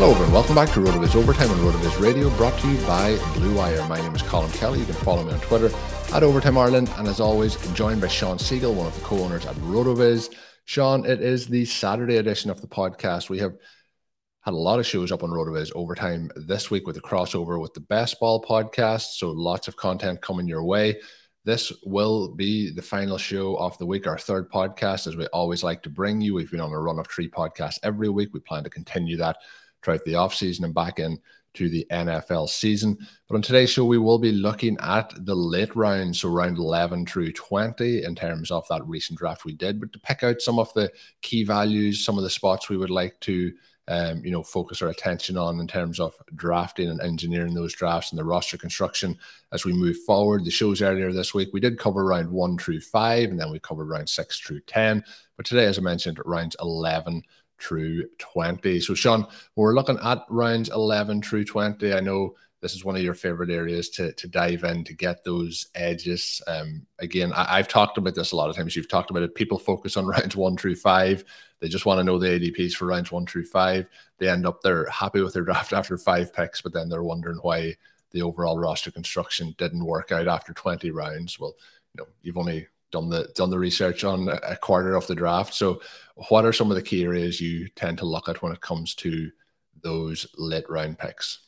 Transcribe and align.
Hello, 0.00 0.12
everyone. 0.12 0.32
Welcome 0.32 0.54
back 0.54 0.70
to 0.70 0.80
RotoViz 0.80 1.14
Overtime 1.14 1.50
on 1.50 1.58
RotoViz 1.58 2.00
Radio, 2.02 2.30
brought 2.38 2.58
to 2.60 2.70
you 2.70 2.78
by 2.86 3.18
Blue 3.34 3.54
Wire. 3.54 3.86
My 3.86 4.00
name 4.00 4.14
is 4.14 4.22
Colm 4.22 4.50
Kelly. 4.54 4.78
You 4.78 4.86
can 4.86 4.94
follow 4.94 5.22
me 5.22 5.34
on 5.34 5.40
Twitter 5.40 5.70
at 6.14 6.22
Overtime 6.22 6.56
Ireland, 6.56 6.90
and 6.96 7.06
as 7.06 7.20
always, 7.20 7.56
joined 7.74 8.00
by 8.00 8.08
Shawn 8.08 8.38
Siegele, 8.38 8.72
one 8.72 8.86
of 8.86 8.94
the 8.94 9.02
co-owners 9.02 9.44
at 9.44 9.54
RotoViz. 9.56 10.34
Shawn, 10.64 11.04
it 11.04 11.20
is 11.20 11.48
the 11.48 11.66
Saturday 11.66 12.16
edition 12.16 12.50
of 12.50 12.62
the 12.62 12.66
podcast. 12.66 13.28
We 13.28 13.40
have 13.40 13.52
had 14.40 14.54
a 14.54 14.56
lot 14.56 14.78
of 14.78 14.86
shows 14.86 15.12
up 15.12 15.22
on 15.22 15.28
RotoViz 15.28 15.72
overtime 15.74 16.30
this 16.34 16.70
week 16.70 16.86
with 16.86 16.96
the 16.96 17.02
crossover 17.02 17.60
with 17.60 17.74
the 17.74 17.80
Best 17.80 18.18
Ball 18.20 18.42
podcast. 18.42 19.18
So 19.18 19.28
lots 19.30 19.68
of 19.68 19.76
content 19.76 20.22
coming 20.22 20.48
your 20.48 20.64
way. 20.64 20.98
This 21.44 21.74
will 21.84 22.34
be 22.34 22.70
the 22.70 22.80
final 22.80 23.18
show 23.18 23.54
of 23.56 23.76
the 23.76 23.84
week, 23.84 24.06
our 24.06 24.16
third 24.16 24.50
podcast, 24.50 25.08
as 25.08 25.16
we 25.16 25.26
always 25.26 25.62
like 25.62 25.82
to 25.82 25.90
bring 25.90 26.22
you. 26.22 26.32
We've 26.32 26.50
been 26.50 26.60
on 26.60 26.72
a 26.72 26.78
run 26.78 26.98
of 26.98 27.06
three 27.06 27.28
podcasts 27.28 27.78
every 27.82 28.08
week. 28.08 28.30
We 28.32 28.40
plan 28.40 28.64
to 28.64 28.70
continue 28.70 29.18
that 29.18 29.36
throughout 29.82 30.04
the 30.04 30.12
offseason 30.12 30.64
and 30.64 30.74
back 30.74 30.98
in 30.98 31.18
to 31.54 31.68
the 31.68 31.86
NFL 31.90 32.48
season. 32.48 32.96
But 33.28 33.36
on 33.36 33.42
today's 33.42 33.70
show, 33.70 33.84
we 33.84 33.98
will 33.98 34.18
be 34.18 34.32
looking 34.32 34.76
at 34.80 35.12
the 35.24 35.34
late 35.34 35.74
rounds, 35.74 36.20
so 36.20 36.28
round 36.28 36.58
11 36.58 37.06
through 37.06 37.32
20, 37.32 38.04
in 38.04 38.14
terms 38.14 38.50
of 38.50 38.66
that 38.68 38.86
recent 38.86 39.18
draft 39.18 39.44
we 39.44 39.54
did, 39.54 39.80
but 39.80 39.92
to 39.92 39.98
pick 40.00 40.22
out 40.22 40.40
some 40.40 40.58
of 40.58 40.72
the 40.74 40.90
key 41.22 41.44
values, 41.44 42.04
some 42.04 42.16
of 42.16 42.24
the 42.24 42.30
spots 42.30 42.68
we 42.68 42.76
would 42.76 42.90
like 42.90 43.18
to. 43.20 43.52
Um, 43.88 44.24
you 44.24 44.30
know, 44.30 44.44
focus 44.44 44.82
our 44.82 44.90
attention 44.90 45.36
on 45.36 45.58
in 45.58 45.66
terms 45.66 45.98
of 45.98 46.14
drafting 46.36 46.88
and 46.90 47.00
engineering 47.00 47.54
those 47.54 47.74
drafts 47.74 48.12
and 48.12 48.18
the 48.20 48.24
roster 48.24 48.56
construction 48.56 49.18
as 49.52 49.64
we 49.64 49.72
move 49.72 49.96
forward. 50.06 50.44
The 50.44 50.50
shows 50.52 50.80
earlier 50.80 51.12
this 51.12 51.34
week, 51.34 51.48
we 51.52 51.58
did 51.58 51.76
cover 51.76 52.04
round 52.04 52.30
one 52.30 52.56
through 52.56 52.82
five, 52.82 53.30
and 53.30 53.40
then 53.40 53.50
we 53.50 53.58
covered 53.58 53.88
round 53.88 54.08
six 54.08 54.38
through 54.38 54.60
10. 54.60 55.02
But 55.36 55.44
today, 55.44 55.64
as 55.64 55.76
I 55.76 55.80
mentioned, 55.80 56.20
rounds 56.24 56.54
11 56.60 57.24
through 57.60 58.08
20. 58.18 58.80
So, 58.80 58.94
Shawn, 58.94 59.26
we're 59.56 59.74
looking 59.74 59.98
at 60.02 60.24
rounds 60.28 60.68
11 60.70 61.22
through 61.22 61.44
20. 61.44 61.92
I 61.92 62.00
know 62.00 62.34
this 62.60 62.74
is 62.74 62.84
one 62.84 62.96
of 62.96 63.02
your 63.02 63.14
favorite 63.14 63.50
areas 63.50 63.88
to, 63.90 64.12
to 64.12 64.28
dive 64.28 64.64
in 64.64 64.84
to 64.84 64.94
get 64.94 65.24
those 65.24 65.68
edges. 65.74 66.42
Um, 66.46 66.86
again, 66.98 67.32
I, 67.34 67.56
have 67.56 67.68
talked 67.68 67.96
about 67.96 68.14
this 68.14 68.32
a 68.32 68.36
lot 68.36 68.50
of 68.50 68.56
times. 68.56 68.76
You've 68.76 68.88
talked 68.88 69.10
about 69.10 69.22
it. 69.22 69.34
People 69.34 69.58
focus 69.58 69.96
on 69.96 70.06
rounds 70.08 70.36
one 70.36 70.56
through 70.56 70.76
five. 70.76 71.24
They 71.60 71.68
just 71.68 71.86
want 71.86 71.98
to 71.98 72.04
know 72.04 72.18
the 72.18 72.26
ADPs 72.28 72.74
for 72.74 72.86
rounds 72.86 73.10
one 73.10 73.26
through 73.26 73.46
five. 73.46 73.86
They 74.18 74.28
end 74.28 74.46
up, 74.46 74.60
they're 74.60 74.88
happy 74.90 75.22
with 75.22 75.32
their 75.32 75.42
draft 75.44 75.72
after 75.72 75.96
five 75.96 76.32
picks, 76.32 76.60
but 76.60 76.72
then 76.72 76.88
they're 76.88 77.02
wondering 77.02 77.38
why 77.38 77.76
the 78.10 78.22
overall 78.22 78.58
roster 78.58 78.90
construction 78.90 79.54
didn't 79.56 79.84
work 79.84 80.12
out 80.12 80.28
after 80.28 80.52
20 80.52 80.90
rounds. 80.90 81.38
Well, 81.38 81.54
you 81.94 82.02
know, 82.02 82.08
you've 82.22 82.38
only 82.38 82.66
done 82.90 83.08
the 83.08 83.28
done 83.34 83.50
the 83.50 83.58
research 83.58 84.04
on 84.04 84.28
a 84.28 84.56
quarter 84.56 84.94
of 84.94 85.06
the 85.06 85.14
draft. 85.14 85.54
So, 85.54 85.80
what 86.28 86.44
are 86.44 86.52
some 86.52 86.70
of 86.70 86.76
the 86.76 86.82
key 86.82 87.04
areas 87.04 87.40
you 87.40 87.68
tend 87.76 87.98
to 87.98 88.06
look 88.06 88.28
at 88.28 88.42
when 88.42 88.52
it 88.52 88.60
comes 88.60 88.94
to 88.96 89.30
those 89.82 90.26
late 90.36 90.68
round 90.68 90.98
picks? 90.98 91.46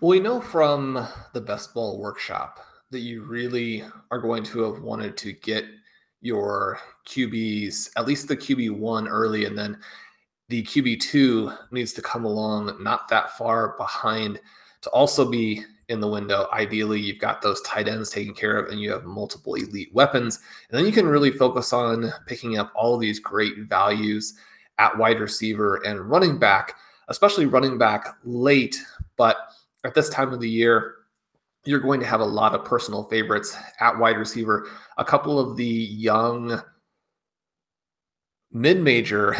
Well, 0.00 0.10
we 0.10 0.20
know 0.20 0.40
from 0.40 1.06
the 1.32 1.40
best 1.40 1.74
ball 1.74 1.98
workshop 1.98 2.60
that 2.90 3.00
you 3.00 3.24
really 3.24 3.84
are 4.10 4.20
going 4.20 4.44
to 4.44 4.62
have 4.62 4.82
wanted 4.82 5.16
to 5.18 5.32
get 5.32 5.64
your 6.20 6.78
QBs, 7.06 7.90
at 7.96 8.06
least 8.06 8.28
the 8.28 8.36
QB 8.36 8.78
one 8.78 9.08
early, 9.08 9.44
and 9.44 9.56
then 9.56 9.78
the 10.48 10.62
QB 10.62 11.00
two 11.00 11.52
needs 11.70 11.92
to 11.94 12.02
come 12.02 12.24
along 12.24 12.82
not 12.82 13.08
that 13.08 13.36
far 13.36 13.76
behind 13.76 14.40
to 14.82 14.90
also 14.90 15.28
be 15.28 15.64
in 15.88 16.00
the 16.00 16.08
window. 16.08 16.48
Ideally, 16.52 17.00
you've 17.00 17.18
got 17.18 17.42
those 17.42 17.60
tight 17.62 17.88
ends 17.88 18.10
taken 18.10 18.34
care 18.34 18.58
of 18.58 18.70
and 18.70 18.80
you 18.80 18.90
have 18.90 19.04
multiple 19.04 19.54
elite 19.54 19.92
weapons. 19.94 20.40
And 20.68 20.78
then 20.78 20.86
you 20.86 20.92
can 20.92 21.06
really 21.06 21.30
focus 21.30 21.72
on 21.72 22.12
picking 22.26 22.58
up 22.58 22.72
all 22.74 22.98
these 22.98 23.20
great 23.20 23.58
values 23.68 24.34
at 24.78 24.96
wide 24.96 25.20
receiver 25.20 25.76
and 25.86 26.10
running 26.10 26.38
back, 26.38 26.74
especially 27.08 27.46
running 27.46 27.78
back 27.78 28.16
late. 28.24 28.76
But 29.16 29.36
at 29.84 29.94
this 29.94 30.08
time 30.08 30.32
of 30.32 30.40
the 30.40 30.50
year, 30.50 30.94
you're 31.64 31.80
going 31.80 32.00
to 32.00 32.06
have 32.06 32.20
a 32.20 32.24
lot 32.24 32.54
of 32.54 32.64
personal 32.64 33.04
favorites 33.04 33.56
at 33.80 33.98
wide 33.98 34.18
receiver. 34.18 34.68
A 34.98 35.04
couple 35.04 35.38
of 35.38 35.56
the 35.56 35.64
young 35.64 36.60
mid 38.52 38.80
major 38.80 39.36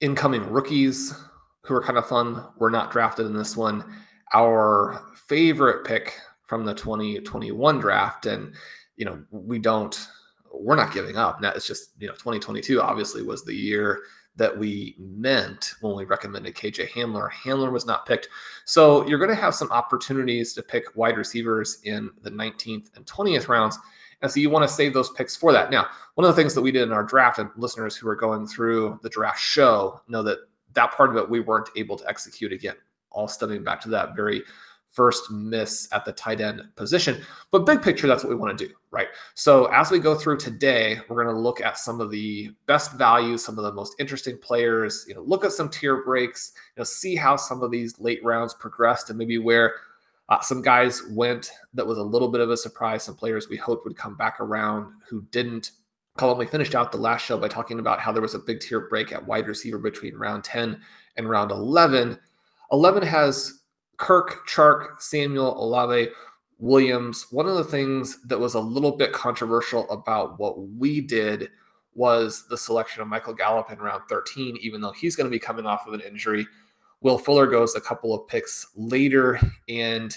incoming 0.00 0.48
rookies 0.50 1.14
who 1.62 1.74
are 1.74 1.82
kind 1.82 1.98
of 1.98 2.08
fun 2.08 2.44
were 2.58 2.70
not 2.70 2.90
drafted 2.90 3.26
in 3.26 3.36
this 3.36 3.56
one 3.56 3.84
our 4.32 5.04
favorite 5.28 5.84
pick 5.84 6.18
from 6.46 6.64
the 6.64 6.74
2021 6.74 7.78
draft. 7.78 8.26
And, 8.26 8.54
you 8.96 9.04
know, 9.04 9.22
we 9.30 9.58
don't, 9.58 10.08
we're 10.52 10.76
not 10.76 10.92
giving 10.92 11.16
up. 11.16 11.40
Now 11.40 11.52
it's 11.52 11.66
just, 11.66 11.92
you 11.98 12.08
know, 12.08 12.14
2022 12.14 12.80
obviously 12.80 13.22
was 13.22 13.44
the 13.44 13.54
year 13.54 14.00
that 14.36 14.56
we 14.56 14.96
meant 14.98 15.74
when 15.80 15.96
we 15.96 16.04
recommended 16.04 16.54
KJ 16.54 16.88
Hamler. 16.90 17.30
Hamler 17.30 17.70
was 17.70 17.86
not 17.86 18.06
picked. 18.06 18.28
So 18.64 19.06
you're 19.06 19.18
going 19.18 19.30
to 19.30 19.36
have 19.36 19.54
some 19.54 19.70
opportunities 19.70 20.52
to 20.54 20.62
pick 20.62 20.84
wide 20.96 21.16
receivers 21.16 21.80
in 21.84 22.10
the 22.22 22.30
19th 22.30 22.96
and 22.96 23.06
20th 23.06 23.48
rounds. 23.48 23.78
And 24.22 24.30
so 24.30 24.40
you 24.40 24.50
want 24.50 24.68
to 24.68 24.74
save 24.74 24.92
those 24.92 25.10
picks 25.10 25.36
for 25.36 25.52
that. 25.52 25.70
Now, 25.70 25.86
one 26.14 26.26
of 26.26 26.34
the 26.34 26.40
things 26.40 26.54
that 26.54 26.60
we 26.60 26.72
did 26.72 26.82
in 26.82 26.92
our 26.92 27.02
draft, 27.02 27.38
and 27.38 27.48
listeners 27.56 27.96
who 27.96 28.08
are 28.08 28.16
going 28.16 28.46
through 28.46 28.98
the 29.02 29.08
draft 29.08 29.40
show 29.40 30.00
know 30.08 30.22
that 30.22 30.38
that 30.74 30.92
part 30.92 31.10
of 31.10 31.16
it 31.16 31.28
we 31.28 31.40
weren't 31.40 31.70
able 31.76 31.96
to 31.96 32.08
execute 32.08 32.52
again 32.52 32.76
all 33.10 33.28
stemming 33.28 33.64
back 33.64 33.80
to 33.82 33.88
that 33.90 34.14
very 34.14 34.42
first 34.90 35.30
miss 35.30 35.88
at 35.92 36.04
the 36.04 36.12
tight 36.12 36.40
end 36.40 36.62
position. 36.76 37.22
But 37.50 37.64
big 37.64 37.80
picture, 37.80 38.06
that's 38.06 38.24
what 38.24 38.30
we 38.30 38.36
want 38.36 38.58
to 38.58 38.66
do, 38.66 38.74
right? 38.90 39.08
So 39.34 39.66
as 39.66 39.90
we 39.90 40.00
go 40.00 40.16
through 40.16 40.38
today, 40.38 40.98
we're 41.08 41.22
going 41.22 41.34
to 41.34 41.40
look 41.40 41.60
at 41.60 41.78
some 41.78 42.00
of 42.00 42.10
the 42.10 42.50
best 42.66 42.92
values, 42.94 43.44
some 43.44 43.56
of 43.56 43.64
the 43.64 43.72
most 43.72 43.94
interesting 44.00 44.36
players, 44.38 45.04
you 45.08 45.14
know, 45.14 45.22
look 45.22 45.44
at 45.44 45.52
some 45.52 45.68
tier 45.68 46.02
breaks, 46.02 46.52
you 46.76 46.80
know, 46.80 46.84
see 46.84 47.14
how 47.14 47.36
some 47.36 47.62
of 47.62 47.70
these 47.70 47.98
late 48.00 48.22
rounds 48.24 48.52
progressed 48.54 49.10
and 49.10 49.18
maybe 49.18 49.38
where 49.38 49.74
uh, 50.28 50.40
some 50.40 50.62
guys 50.62 51.02
went 51.10 51.52
that 51.74 51.86
was 51.86 51.98
a 51.98 52.02
little 52.02 52.28
bit 52.28 52.40
of 52.40 52.50
a 52.50 52.56
surprise, 52.56 53.04
some 53.04 53.16
players 53.16 53.48
we 53.48 53.56
hoped 53.56 53.84
would 53.84 53.96
come 53.96 54.16
back 54.16 54.40
around 54.40 54.92
who 55.08 55.22
didn't. 55.30 55.72
Colm, 56.18 56.36
we 56.38 56.46
finished 56.46 56.74
out 56.74 56.90
the 56.90 56.98
last 56.98 57.24
show 57.24 57.38
by 57.38 57.48
talking 57.48 57.78
about 57.78 58.00
how 58.00 58.10
there 58.10 58.22
was 58.22 58.34
a 58.34 58.38
big 58.40 58.60
tier 58.60 58.80
break 58.88 59.12
at 59.12 59.24
wide 59.24 59.46
receiver 59.46 59.78
between 59.78 60.16
round 60.16 60.42
10 60.42 60.80
and 61.16 61.30
round 61.30 61.52
11 61.52 62.18
11 62.72 63.02
has 63.02 63.60
Kirk, 63.96 64.48
Chark, 64.48 65.00
Samuel, 65.00 65.62
Olave, 65.62 66.08
Williams. 66.58 67.26
One 67.30 67.46
of 67.46 67.56
the 67.56 67.64
things 67.64 68.20
that 68.26 68.38
was 68.38 68.54
a 68.54 68.60
little 68.60 68.96
bit 68.96 69.12
controversial 69.12 69.90
about 69.90 70.38
what 70.38 70.68
we 70.68 71.00
did 71.00 71.50
was 71.94 72.46
the 72.48 72.56
selection 72.56 73.02
of 73.02 73.08
Michael 73.08 73.34
Gallup 73.34 73.70
in 73.70 73.78
round 73.78 74.02
13, 74.08 74.58
even 74.60 74.80
though 74.80 74.92
he's 74.92 75.16
going 75.16 75.26
to 75.26 75.30
be 75.30 75.38
coming 75.38 75.66
off 75.66 75.86
of 75.86 75.94
an 75.94 76.00
injury. 76.00 76.46
Will 77.00 77.18
Fuller 77.18 77.46
goes 77.46 77.74
a 77.74 77.80
couple 77.80 78.14
of 78.14 78.28
picks 78.28 78.66
later. 78.76 79.40
And 79.68 80.16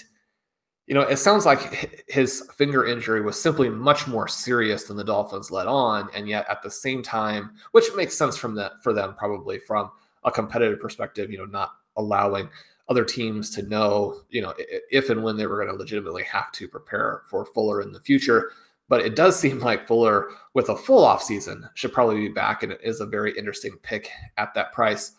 you 0.86 0.94
know, 0.94 1.00
it 1.00 1.16
sounds 1.16 1.46
like 1.46 2.04
his 2.08 2.46
finger 2.54 2.84
injury 2.84 3.22
was 3.22 3.40
simply 3.40 3.70
much 3.70 4.06
more 4.06 4.28
serious 4.28 4.84
than 4.84 4.98
the 4.98 5.04
Dolphins 5.04 5.50
let 5.50 5.66
on, 5.66 6.10
and 6.14 6.28
yet 6.28 6.46
at 6.50 6.62
the 6.62 6.70
same 6.70 7.02
time, 7.02 7.52
which 7.72 7.86
makes 7.96 8.16
sense 8.16 8.36
from 8.36 8.54
that 8.56 8.72
for 8.82 8.92
them 8.92 9.14
probably 9.16 9.58
from 9.58 9.90
a 10.24 10.30
competitive 10.30 10.80
perspective, 10.80 11.30
you 11.30 11.38
know, 11.38 11.46
not 11.46 11.70
allowing 11.96 12.48
other 12.88 13.04
teams 13.04 13.50
to 13.50 13.62
know, 13.62 14.20
you 14.28 14.42
know, 14.42 14.54
if 14.90 15.08
and 15.08 15.22
when 15.22 15.36
they 15.36 15.46
were 15.46 15.56
going 15.56 15.68
to 15.68 15.78
legitimately 15.78 16.22
have 16.24 16.52
to 16.52 16.68
prepare 16.68 17.22
for 17.28 17.46
Fuller 17.46 17.80
in 17.80 17.92
the 17.92 18.00
future. 18.00 18.50
But 18.88 19.00
it 19.00 19.16
does 19.16 19.38
seem 19.38 19.60
like 19.60 19.86
Fuller, 19.86 20.28
with 20.52 20.68
a 20.68 20.76
full 20.76 21.06
offseason, 21.06 21.68
should 21.74 21.92
probably 21.92 22.16
be 22.16 22.28
back, 22.28 22.62
and 22.62 22.72
it 22.72 22.80
is 22.84 23.00
a 23.00 23.06
very 23.06 23.36
interesting 23.36 23.78
pick 23.82 24.10
at 24.36 24.52
that 24.54 24.72
price. 24.72 25.12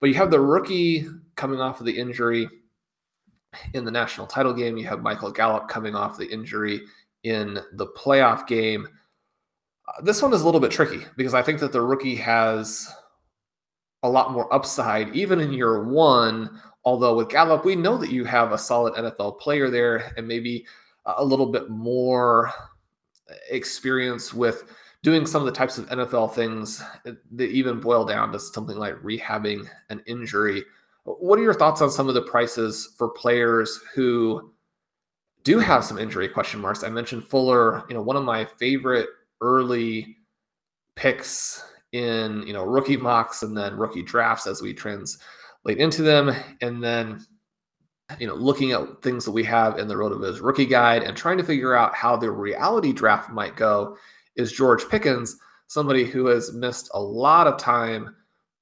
But 0.00 0.08
you 0.08 0.14
have 0.16 0.32
the 0.32 0.40
rookie 0.40 1.06
coming 1.36 1.60
off 1.60 1.78
of 1.78 1.86
the 1.86 1.96
injury 1.96 2.48
in 3.74 3.84
the 3.84 3.90
national 3.90 4.26
title 4.26 4.52
game. 4.52 4.76
You 4.76 4.86
have 4.88 5.02
Michael 5.02 5.30
Gallup 5.30 5.68
coming 5.68 5.94
off 5.94 6.18
the 6.18 6.26
injury 6.26 6.80
in 7.22 7.60
the 7.74 7.86
playoff 7.86 8.46
game. 8.48 8.88
Uh, 9.86 10.02
this 10.02 10.20
one 10.20 10.32
is 10.32 10.42
a 10.42 10.44
little 10.44 10.60
bit 10.60 10.72
tricky 10.72 11.04
because 11.16 11.34
I 11.34 11.42
think 11.42 11.60
that 11.60 11.72
the 11.72 11.80
rookie 11.80 12.16
has 12.16 12.92
a 14.02 14.08
lot 14.08 14.32
more 14.32 14.52
upside, 14.52 15.14
even 15.14 15.40
in 15.40 15.52
year 15.52 15.84
one, 15.84 16.60
Although 16.84 17.16
with 17.16 17.28
Gallup, 17.28 17.64
we 17.64 17.76
know 17.76 17.96
that 17.96 18.10
you 18.10 18.24
have 18.24 18.52
a 18.52 18.58
solid 18.58 18.94
NFL 18.94 19.38
player 19.38 19.70
there 19.70 20.12
and 20.16 20.26
maybe 20.26 20.66
a 21.04 21.24
little 21.24 21.46
bit 21.46 21.70
more 21.70 22.52
experience 23.50 24.34
with 24.34 24.64
doing 25.02 25.26
some 25.26 25.42
of 25.42 25.46
the 25.46 25.52
types 25.52 25.78
of 25.78 25.88
NFL 25.88 26.34
things 26.34 26.82
that 27.04 27.50
even 27.50 27.80
boil 27.80 28.04
down 28.04 28.32
to 28.32 28.40
something 28.40 28.76
like 28.76 28.94
rehabbing 28.96 29.68
an 29.90 30.02
injury. 30.06 30.64
What 31.04 31.38
are 31.38 31.42
your 31.42 31.54
thoughts 31.54 31.82
on 31.82 31.90
some 31.90 32.08
of 32.08 32.14
the 32.14 32.22
prices 32.22 32.94
for 32.96 33.08
players 33.08 33.80
who 33.94 34.52
do 35.44 35.58
have 35.58 35.84
some 35.84 35.98
injury 35.98 36.28
question 36.28 36.60
marks? 36.60 36.84
I 36.84 36.88
mentioned 36.88 37.24
Fuller, 37.24 37.84
you 37.88 37.94
know, 37.94 38.02
one 38.02 38.16
of 38.16 38.24
my 38.24 38.44
favorite 38.44 39.08
early 39.40 40.16
picks 40.94 41.64
in, 41.92 42.46
you 42.46 42.52
know, 42.52 42.64
rookie 42.64 42.96
mocks 42.96 43.42
and 43.42 43.56
then 43.56 43.76
rookie 43.76 44.02
drafts 44.02 44.46
as 44.46 44.62
we 44.62 44.72
translate 44.72 45.18
into 45.78 46.02
them, 46.02 46.34
and 46.60 46.82
then 46.82 47.24
you 48.18 48.26
know 48.26 48.34
looking 48.34 48.72
at 48.72 49.02
things 49.02 49.24
that 49.24 49.30
we 49.32 49.44
have 49.44 49.78
in 49.78 49.88
the 49.88 49.94
RotoViz 49.94 50.42
rookie 50.42 50.66
guide 50.66 51.02
and 51.02 51.16
trying 51.16 51.38
to 51.38 51.44
figure 51.44 51.74
out 51.74 51.94
how 51.94 52.16
the 52.16 52.30
reality 52.30 52.92
draft 52.92 53.30
might 53.30 53.56
go 53.56 53.96
is 54.36 54.52
George 54.52 54.88
Pickens, 54.88 55.36
somebody 55.66 56.04
who 56.04 56.26
has 56.26 56.52
missed 56.52 56.90
a 56.94 57.00
lot 57.00 57.46
of 57.46 57.58
time, 57.58 58.14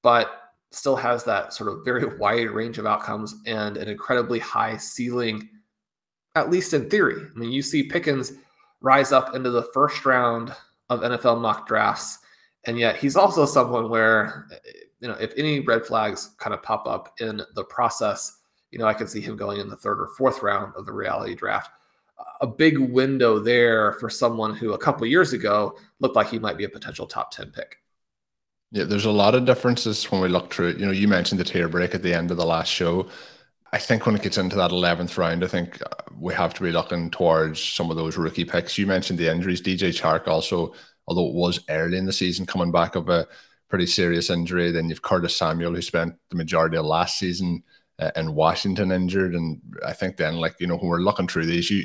but 0.03 0.41
still 0.71 0.95
has 0.95 1.23
that 1.23 1.53
sort 1.53 1.71
of 1.71 1.83
very 1.83 2.17
wide 2.19 2.49
range 2.49 2.77
of 2.77 2.85
outcomes 2.85 3.35
and 3.45 3.77
an 3.77 3.87
incredibly 3.87 4.39
high 4.39 4.77
ceiling, 4.77 5.49
at 6.35 6.49
least 6.49 6.73
in 6.73 6.89
theory. 6.89 7.21
I 7.23 7.37
mean, 7.37 7.51
you 7.51 7.61
see 7.61 7.83
Pickens 7.83 8.33
rise 8.81 9.11
up 9.11 9.35
into 9.35 9.51
the 9.51 9.69
first 9.73 10.05
round 10.05 10.53
of 10.89 11.01
NFL 11.01 11.39
mock 11.39 11.67
drafts, 11.67 12.19
and 12.65 12.77
yet 12.77 12.97
he's 12.97 13.15
also 13.15 13.45
someone 13.45 13.89
where 13.89 14.47
you 15.01 15.07
know, 15.07 15.15
if 15.15 15.33
any 15.35 15.59
red 15.59 15.85
flags 15.85 16.35
kind 16.37 16.53
of 16.53 16.61
pop 16.61 16.87
up 16.87 17.13
in 17.19 17.41
the 17.55 17.63
process, 17.65 18.39
you 18.69 18.79
know, 18.79 18.85
I 18.85 18.93
could 18.93 19.09
see 19.09 19.19
him 19.19 19.35
going 19.35 19.59
in 19.59 19.67
the 19.67 19.75
third 19.75 19.99
or 19.99 20.07
fourth 20.17 20.41
round 20.43 20.73
of 20.75 20.85
the 20.85 20.93
reality 20.93 21.35
draft. 21.35 21.71
A 22.41 22.47
big 22.47 22.77
window 22.77 23.39
there 23.39 23.93
for 23.93 24.09
someone 24.09 24.55
who 24.55 24.73
a 24.73 24.77
couple 24.77 25.05
years 25.07 25.33
ago 25.33 25.75
looked 25.99 26.15
like 26.15 26.29
he 26.29 26.39
might 26.39 26.57
be 26.57 26.63
a 26.65 26.69
potential 26.69 27.07
top 27.07 27.31
10 27.31 27.51
pick. 27.51 27.77
Yeah, 28.71 28.85
there's 28.85 29.05
a 29.05 29.11
lot 29.11 29.35
of 29.35 29.45
differences 29.45 30.09
when 30.11 30.21
we 30.21 30.29
look 30.29 30.53
through 30.53 30.69
it. 30.69 30.77
You 30.77 30.85
know, 30.85 30.91
you 30.91 31.07
mentioned 31.07 31.39
the 31.39 31.43
tier 31.43 31.67
break 31.67 31.93
at 31.93 32.03
the 32.03 32.13
end 32.13 32.31
of 32.31 32.37
the 32.37 32.45
last 32.45 32.69
show. 32.69 33.07
I 33.73 33.79
think 33.79 34.05
when 34.05 34.15
it 34.15 34.21
gets 34.21 34.37
into 34.37 34.55
that 34.57 34.71
11th 34.71 35.17
round, 35.17 35.43
I 35.43 35.47
think 35.47 35.81
uh, 35.81 35.89
we 36.17 36.33
have 36.33 36.53
to 36.55 36.63
be 36.63 36.71
looking 36.71 37.09
towards 37.09 37.61
some 37.61 37.89
of 37.89 37.97
those 37.97 38.17
rookie 38.17 38.45
picks. 38.45 38.77
You 38.77 38.85
mentioned 38.85 39.17
the 39.17 39.31
injuries. 39.31 39.61
DJ 39.61 39.89
Chark 39.89 40.27
also, 40.27 40.73
although 41.11 41.27
it 41.27 41.35
was 41.35 41.59
early 41.67 41.97
in 41.97 42.05
the 42.05 42.13
season, 42.13 42.45
coming 42.45 42.71
back 42.71 42.95
of 42.95 43.09
a 43.09 43.27
pretty 43.67 43.85
serious 43.85 44.29
injury. 44.29 44.71
Then 44.71 44.87
you've 44.87 45.01
Curtis 45.01 45.35
Samuel, 45.35 45.75
who 45.75 45.81
spent 45.81 46.15
the 46.29 46.37
majority 46.37 46.77
of 46.77 46.85
last 46.85 47.19
season 47.19 47.63
uh, 47.99 48.11
in 48.15 48.33
Washington 48.33 48.93
injured. 48.93 49.35
And 49.35 49.59
I 49.85 49.91
think 49.91 50.15
then, 50.15 50.37
like, 50.37 50.55
you 50.61 50.67
know, 50.67 50.77
when 50.77 50.87
we're 50.87 50.99
looking 50.99 51.27
through 51.27 51.47
these, 51.47 51.69
you, 51.69 51.83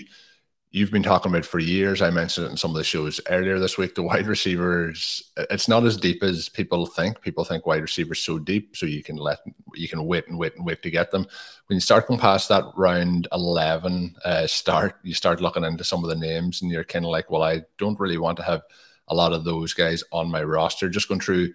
you've 0.70 0.90
been 0.90 1.02
talking 1.02 1.32
about 1.32 1.44
for 1.44 1.58
years. 1.58 2.02
I 2.02 2.10
mentioned 2.10 2.46
it 2.46 2.50
in 2.50 2.56
some 2.56 2.70
of 2.70 2.76
the 2.76 2.84
shows 2.84 3.20
earlier 3.28 3.58
this 3.58 3.78
week. 3.78 3.94
The 3.94 4.02
wide 4.02 4.26
receivers, 4.26 5.32
it's 5.50 5.68
not 5.68 5.84
as 5.84 5.96
deep 5.96 6.22
as 6.22 6.48
people 6.48 6.86
think. 6.86 7.20
People 7.22 7.44
think 7.44 7.66
wide 7.66 7.82
receivers 7.82 8.20
so 8.20 8.38
deep, 8.38 8.76
so 8.76 8.86
you 8.86 9.02
can 9.02 9.16
let 9.16 9.38
you 9.74 9.88
can 9.88 10.04
wait 10.04 10.28
and 10.28 10.38
wait 10.38 10.54
and 10.56 10.66
wait 10.66 10.82
to 10.82 10.90
get 10.90 11.10
them. 11.10 11.26
When 11.66 11.76
you 11.76 11.80
start 11.80 12.08
going 12.08 12.20
past 12.20 12.48
that 12.48 12.64
round 12.76 13.28
eleven 13.32 14.16
uh, 14.24 14.46
start, 14.46 14.96
you 15.02 15.14
start 15.14 15.40
looking 15.40 15.64
into 15.64 15.84
some 15.84 16.04
of 16.04 16.10
the 16.10 16.16
names, 16.16 16.62
and 16.62 16.70
you're 16.70 16.84
kind 16.84 17.04
of 17.04 17.10
like, 17.10 17.30
well, 17.30 17.42
I 17.42 17.62
don't 17.78 18.00
really 18.00 18.18
want 18.18 18.36
to 18.38 18.44
have 18.44 18.62
a 19.08 19.14
lot 19.14 19.32
of 19.32 19.44
those 19.44 19.72
guys 19.74 20.02
on 20.12 20.30
my 20.30 20.42
roster. 20.42 20.88
Just 20.88 21.08
going 21.08 21.20
through 21.20 21.52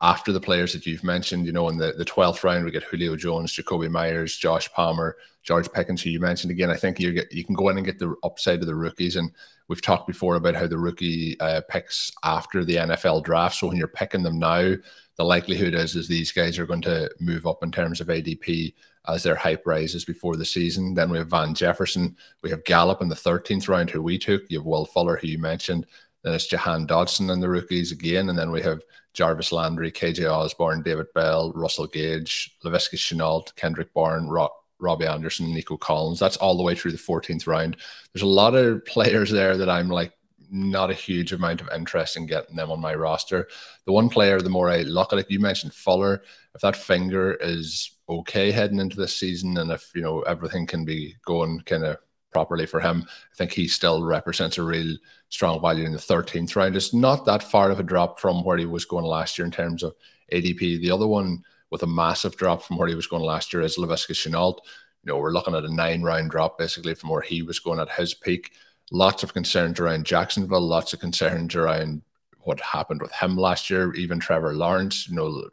after 0.00 0.32
the 0.32 0.40
players 0.40 0.72
that 0.72 0.84
you've 0.84 1.04
mentioned, 1.04 1.46
you 1.46 1.52
know, 1.52 1.68
in 1.68 1.76
the, 1.76 1.92
the 1.92 2.04
12th 2.04 2.42
round, 2.42 2.64
we 2.64 2.72
get 2.72 2.82
Julio 2.82 3.14
Jones, 3.14 3.52
Jakobi 3.52 3.88
Myers, 3.88 4.36
Josh 4.36 4.70
Palmer, 4.72 5.16
George 5.44 5.70
Pickens, 5.72 6.02
who 6.02 6.10
you 6.10 6.18
mentioned 6.18 6.50
again. 6.50 6.70
I 6.70 6.76
think 6.76 6.98
you 6.98 7.22
you 7.30 7.44
can 7.44 7.54
go 7.54 7.68
in 7.68 7.76
and 7.76 7.86
get 7.86 7.98
the 7.98 8.14
upside 8.24 8.60
of 8.60 8.66
the 8.66 8.74
rookies. 8.74 9.16
And 9.16 9.30
we've 9.68 9.82
talked 9.82 10.06
before 10.06 10.34
about 10.34 10.56
how 10.56 10.66
the 10.66 10.78
rookie 10.78 11.38
uh, 11.40 11.62
picks 11.68 12.10
after 12.24 12.64
the 12.64 12.76
NFL 12.76 13.24
draft. 13.24 13.56
So 13.56 13.68
when 13.68 13.76
you're 13.76 13.88
picking 13.88 14.22
them 14.22 14.38
now, 14.38 14.74
the 15.16 15.24
likelihood 15.24 15.74
is 15.74 15.94
is 15.94 16.08
these 16.08 16.32
guys 16.32 16.58
are 16.58 16.66
going 16.66 16.82
to 16.82 17.10
move 17.20 17.46
up 17.46 17.62
in 17.62 17.70
terms 17.70 18.00
of 18.00 18.08
ADP 18.08 18.74
as 19.08 19.22
their 19.22 19.34
hype 19.34 19.66
rises 19.66 20.04
before 20.04 20.36
the 20.36 20.44
season. 20.44 20.94
Then 20.94 21.10
we 21.10 21.18
have 21.18 21.28
Van 21.28 21.54
Jefferson, 21.54 22.16
we 22.42 22.50
have 22.50 22.64
Gallup 22.64 23.02
in 23.02 23.08
the 23.08 23.14
13th 23.14 23.68
round, 23.68 23.90
who 23.90 24.02
we 24.02 24.18
took. 24.18 24.42
You 24.48 24.58
have 24.58 24.66
Will 24.66 24.84
Fuller, 24.84 25.16
who 25.16 25.26
you 25.26 25.38
mentioned. 25.38 25.86
Then 26.22 26.34
it's 26.34 26.46
Jahan 26.46 26.86
Dotson 26.86 27.32
and 27.32 27.42
the 27.42 27.48
rookies 27.48 27.92
again, 27.92 28.28
and 28.28 28.38
then 28.38 28.50
we 28.50 28.62
have 28.62 28.82
Jarvis 29.12 29.52
Landry, 29.52 29.90
KJ 29.90 30.30
Osborn, 30.30 30.82
David 30.82 31.06
Bell, 31.14 31.52
Russell 31.54 31.86
Gage, 31.86 32.56
Laviska 32.64 32.96
Shenault, 32.96 33.54
Kendrick 33.56 33.92
Bourne, 33.92 34.28
Ro- 34.28 34.48
Robbie 34.78 35.06
Anderson, 35.06 35.52
Nico 35.52 35.76
Collins. 35.76 36.18
That's 36.18 36.36
all 36.36 36.56
the 36.56 36.62
way 36.62 36.74
through 36.74 36.92
the 36.92 36.98
14th 36.98 37.46
round. 37.46 37.76
There's 38.12 38.22
a 38.22 38.26
lot 38.26 38.54
of 38.54 38.84
players 38.84 39.30
there 39.30 39.56
that 39.56 39.68
I'm 39.68 39.88
like 39.88 40.12
not 40.50 40.90
a 40.90 40.94
huge 40.94 41.32
amount 41.32 41.62
of 41.62 41.68
interest 41.74 42.16
in 42.16 42.26
getting 42.26 42.56
them 42.56 42.70
on 42.70 42.80
my 42.80 42.94
roster. 42.94 43.48
The 43.86 43.92
one 43.92 44.10
player, 44.10 44.40
the 44.40 44.50
more 44.50 44.68
I 44.68 44.82
look 44.82 45.12
at 45.12 45.18
it, 45.18 45.30
you 45.30 45.40
mentioned 45.40 45.72
Fuller. 45.72 46.22
If 46.54 46.60
that 46.60 46.76
finger 46.76 47.34
is 47.34 47.92
okay 48.08 48.50
heading 48.50 48.78
into 48.78 48.96
this 48.96 49.16
season, 49.16 49.56
and 49.56 49.70
if 49.70 49.90
you 49.94 50.02
know 50.02 50.20
everything 50.22 50.66
can 50.66 50.84
be 50.84 51.16
going 51.24 51.60
kind 51.60 51.84
of 51.84 51.96
properly 52.32 52.66
for 52.66 52.80
him. 52.80 53.04
I 53.06 53.36
think 53.36 53.52
he 53.52 53.68
still 53.68 54.02
represents 54.02 54.58
a 54.58 54.62
real 54.62 54.96
strong 55.28 55.60
value 55.60 55.84
in 55.84 55.92
the 55.92 55.98
13th 55.98 56.56
round. 56.56 56.76
It's 56.76 56.94
not 56.94 57.24
that 57.26 57.42
far 57.42 57.70
of 57.70 57.80
a 57.80 57.84
drop 57.84 58.20
from 58.20 58.44
where 58.44 58.58
he 58.58 58.66
was 58.66 58.84
going 58.84 59.04
last 59.04 59.38
year 59.38 59.46
in 59.46 59.52
terms 59.52 59.82
of 59.82 59.94
ADP. 60.32 60.80
The 60.80 60.90
other 60.90 61.06
one 61.06 61.44
with 61.70 61.82
a 61.82 61.86
massive 61.86 62.36
drop 62.36 62.62
from 62.62 62.76
where 62.76 62.88
he 62.88 62.94
was 62.94 63.06
going 63.06 63.22
last 63.22 63.52
year 63.52 63.62
is 63.62 63.78
Laviska 63.78 64.12
Shenault. 64.12 64.58
You 65.04 65.12
know, 65.12 65.18
we're 65.18 65.32
looking 65.32 65.54
at 65.54 65.64
a 65.64 65.74
nine 65.74 66.02
round 66.02 66.30
drop 66.30 66.58
basically 66.58 66.94
from 66.94 67.10
where 67.10 67.22
he 67.22 67.42
was 67.42 67.58
going 67.58 67.80
at 67.80 67.90
his 67.90 68.14
peak. 68.14 68.52
Lots 68.90 69.22
of 69.22 69.32
concerns 69.32 69.80
around 69.80 70.04
Jacksonville, 70.04 70.60
lots 70.60 70.92
of 70.92 71.00
concerns 71.00 71.54
around 71.54 72.02
what 72.40 72.60
happened 72.60 73.00
with 73.00 73.12
him 73.12 73.36
last 73.36 73.70
year, 73.70 73.94
even 73.94 74.20
Trevor 74.20 74.52
Lawrence, 74.52 75.08
you 75.08 75.14
know, 75.14 75.48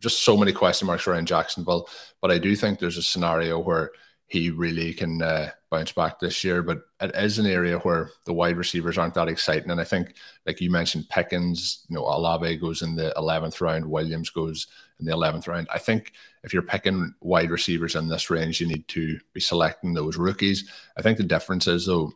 just 0.00 0.22
so 0.22 0.36
many 0.36 0.52
question 0.52 0.86
marks 0.86 1.06
around 1.06 1.26
Jacksonville. 1.26 1.88
But 2.20 2.30
I 2.30 2.38
do 2.38 2.54
think 2.54 2.78
there's 2.78 2.98
a 2.98 3.02
scenario 3.02 3.58
where 3.58 3.92
he 4.32 4.48
really 4.48 4.94
can 4.94 5.20
uh, 5.20 5.50
bounce 5.70 5.92
back 5.92 6.18
this 6.18 6.42
year. 6.42 6.62
But 6.62 6.84
it 7.02 7.14
is 7.14 7.38
an 7.38 7.44
area 7.44 7.78
where 7.80 8.08
the 8.24 8.32
wide 8.32 8.56
receivers 8.56 8.96
aren't 8.96 9.12
that 9.12 9.28
exciting. 9.28 9.70
And 9.70 9.78
I 9.78 9.84
think, 9.84 10.14
like 10.46 10.58
you 10.58 10.70
mentioned, 10.70 11.10
Pickens, 11.10 11.84
you 11.90 11.96
know, 11.96 12.04
Olave 12.06 12.56
goes 12.56 12.80
in 12.80 12.96
the 12.96 13.12
11th 13.18 13.60
round, 13.60 13.84
Williams 13.84 14.30
goes 14.30 14.68
in 14.98 15.04
the 15.04 15.12
11th 15.12 15.48
round. 15.48 15.68
I 15.70 15.78
think 15.78 16.14
if 16.44 16.54
you're 16.54 16.62
picking 16.62 17.14
wide 17.20 17.50
receivers 17.50 17.94
in 17.94 18.08
this 18.08 18.30
range, 18.30 18.58
you 18.58 18.66
need 18.66 18.88
to 18.88 19.20
be 19.34 19.40
selecting 19.40 19.92
those 19.92 20.16
rookies. 20.16 20.66
I 20.96 21.02
think 21.02 21.18
the 21.18 21.24
difference 21.24 21.66
is, 21.66 21.84
though, 21.84 22.14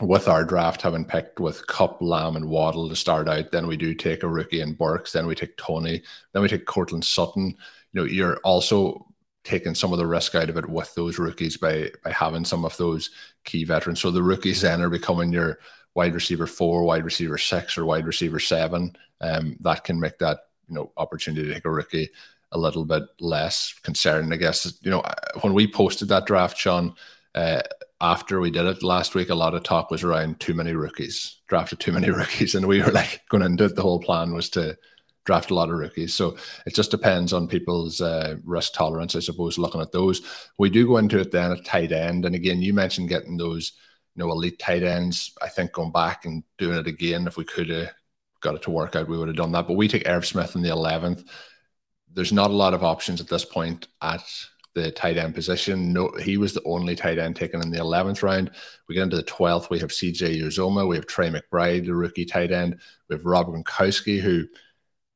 with 0.00 0.28
our 0.28 0.44
draft 0.44 0.80
having 0.80 1.04
picked 1.04 1.40
with 1.40 1.66
Kupp, 1.66 2.00
Lamb, 2.00 2.36
and 2.36 2.48
Waddle 2.48 2.88
to 2.88 2.94
start 2.94 3.28
out, 3.28 3.50
then 3.50 3.66
we 3.66 3.76
do 3.76 3.94
take 3.94 4.22
a 4.22 4.28
rookie 4.28 4.60
in 4.60 4.74
Burks, 4.74 5.10
then 5.10 5.26
we 5.26 5.34
take 5.34 5.56
Tony, 5.56 6.02
then 6.32 6.42
we 6.42 6.48
take 6.48 6.66
Courtland 6.66 7.04
Sutton. 7.04 7.56
You 7.92 8.00
know, 8.00 8.04
you're 8.04 8.36
also 8.44 9.11
taking 9.44 9.74
some 9.74 9.92
of 9.92 9.98
the 9.98 10.06
risk 10.06 10.34
out 10.34 10.48
of 10.48 10.56
it 10.56 10.68
with 10.68 10.94
those 10.94 11.18
rookies 11.18 11.56
by 11.56 11.90
by 12.04 12.10
having 12.10 12.44
some 12.44 12.64
of 12.64 12.76
those 12.76 13.10
key 13.44 13.64
veterans. 13.64 14.00
So 14.00 14.10
the 14.10 14.22
rookies 14.22 14.60
then 14.60 14.80
are 14.80 14.90
becoming 14.90 15.32
your 15.32 15.58
wide 15.94 16.14
receiver 16.14 16.46
four, 16.46 16.84
wide 16.84 17.04
receiver 17.04 17.38
six, 17.38 17.76
or 17.76 17.84
wide 17.84 18.06
receiver 18.06 18.38
seven. 18.38 18.96
Um, 19.20 19.56
that 19.60 19.84
can 19.84 20.00
make 20.00 20.18
that 20.18 20.40
you 20.68 20.74
know 20.74 20.92
opportunity 20.96 21.46
to 21.46 21.54
take 21.54 21.64
a 21.64 21.70
rookie 21.70 22.10
a 22.52 22.58
little 22.58 22.84
bit 22.84 23.04
less 23.18 23.74
concerning, 23.82 24.32
I 24.32 24.36
guess. 24.36 24.78
You 24.82 24.90
know, 24.90 25.02
when 25.40 25.54
we 25.54 25.66
posted 25.66 26.08
that 26.08 26.26
draft, 26.26 26.56
Shawn, 26.56 26.94
uh, 27.34 27.62
after 28.00 28.40
we 28.40 28.50
did 28.50 28.66
it 28.66 28.82
last 28.82 29.14
week, 29.14 29.30
a 29.30 29.34
lot 29.34 29.54
of 29.54 29.62
talk 29.62 29.90
was 29.90 30.02
around 30.02 30.38
too 30.38 30.54
many 30.54 30.72
rookies, 30.72 31.40
drafted 31.46 31.80
too 31.80 31.92
many 31.92 32.10
rookies, 32.10 32.54
and 32.54 32.66
we 32.66 32.82
were 32.82 32.92
like 32.92 33.22
going 33.28 33.42
into 33.42 33.64
it. 33.64 33.74
The 33.74 33.82
whole 33.82 34.00
plan 34.00 34.34
was 34.34 34.50
to 34.50 34.76
draft 35.24 35.50
a 35.50 35.54
lot 35.54 35.70
of 35.70 35.76
rookies. 35.76 36.14
So 36.14 36.36
it 36.66 36.74
just 36.74 36.90
depends 36.90 37.32
on 37.32 37.48
people's 37.48 38.00
uh, 38.00 38.36
risk 38.44 38.74
tolerance, 38.74 39.14
I 39.14 39.20
suppose, 39.20 39.58
looking 39.58 39.80
at 39.80 39.92
those. 39.92 40.22
We 40.58 40.70
do 40.70 40.86
go 40.86 40.96
into 40.96 41.20
it 41.20 41.30
then 41.30 41.52
at 41.52 41.64
tight 41.64 41.92
end. 41.92 42.24
And 42.24 42.34
again, 42.34 42.62
you 42.62 42.72
mentioned 42.72 43.08
getting 43.08 43.36
those, 43.36 43.72
you 44.14 44.24
know, 44.24 44.32
elite 44.32 44.58
tight 44.58 44.82
ends. 44.82 45.32
I 45.40 45.48
think 45.48 45.72
going 45.72 45.92
back 45.92 46.24
and 46.24 46.42
doing 46.58 46.78
it 46.78 46.86
again, 46.86 47.26
if 47.26 47.36
we 47.36 47.44
could 47.44 47.68
have 47.68 47.90
got 48.40 48.54
it 48.56 48.62
to 48.62 48.70
work 48.70 48.96
out, 48.96 49.08
we 49.08 49.16
would 49.16 49.28
have 49.28 49.36
done 49.36 49.52
that. 49.52 49.68
But 49.68 49.74
we 49.74 49.88
take 49.88 50.08
Irv 50.08 50.26
Smith 50.26 50.56
in 50.56 50.62
the 50.62 50.70
11th. 50.70 51.24
There's 52.12 52.32
not 52.32 52.50
a 52.50 52.54
lot 52.54 52.74
of 52.74 52.84
options 52.84 53.20
at 53.20 53.28
this 53.28 53.44
point 53.44 53.86
at 54.02 54.24
the 54.74 54.90
tight 54.90 55.18
end 55.18 55.34
position. 55.34 55.92
No, 55.92 56.10
he 56.20 56.36
was 56.36 56.54
the 56.54 56.62
only 56.64 56.96
tight 56.96 57.18
end 57.18 57.36
taken 57.36 57.62
in 57.62 57.70
the 57.70 57.78
11th 57.78 58.22
round. 58.22 58.50
We 58.88 58.94
get 58.94 59.02
into 59.02 59.16
the 59.16 59.22
12th. 59.22 59.70
We 59.70 59.78
have 59.78 59.90
CJ 59.90 60.42
Uzomah. 60.42 60.88
We 60.88 60.96
have 60.96 61.06
Trey 61.06 61.30
McBride, 61.30 61.86
the 61.86 61.94
rookie 61.94 62.24
tight 62.24 62.50
end. 62.50 62.78
We 63.08 63.16
have 63.16 63.24
Rob 63.24 63.48
Gronkowski, 63.48 64.20
who 64.20 64.46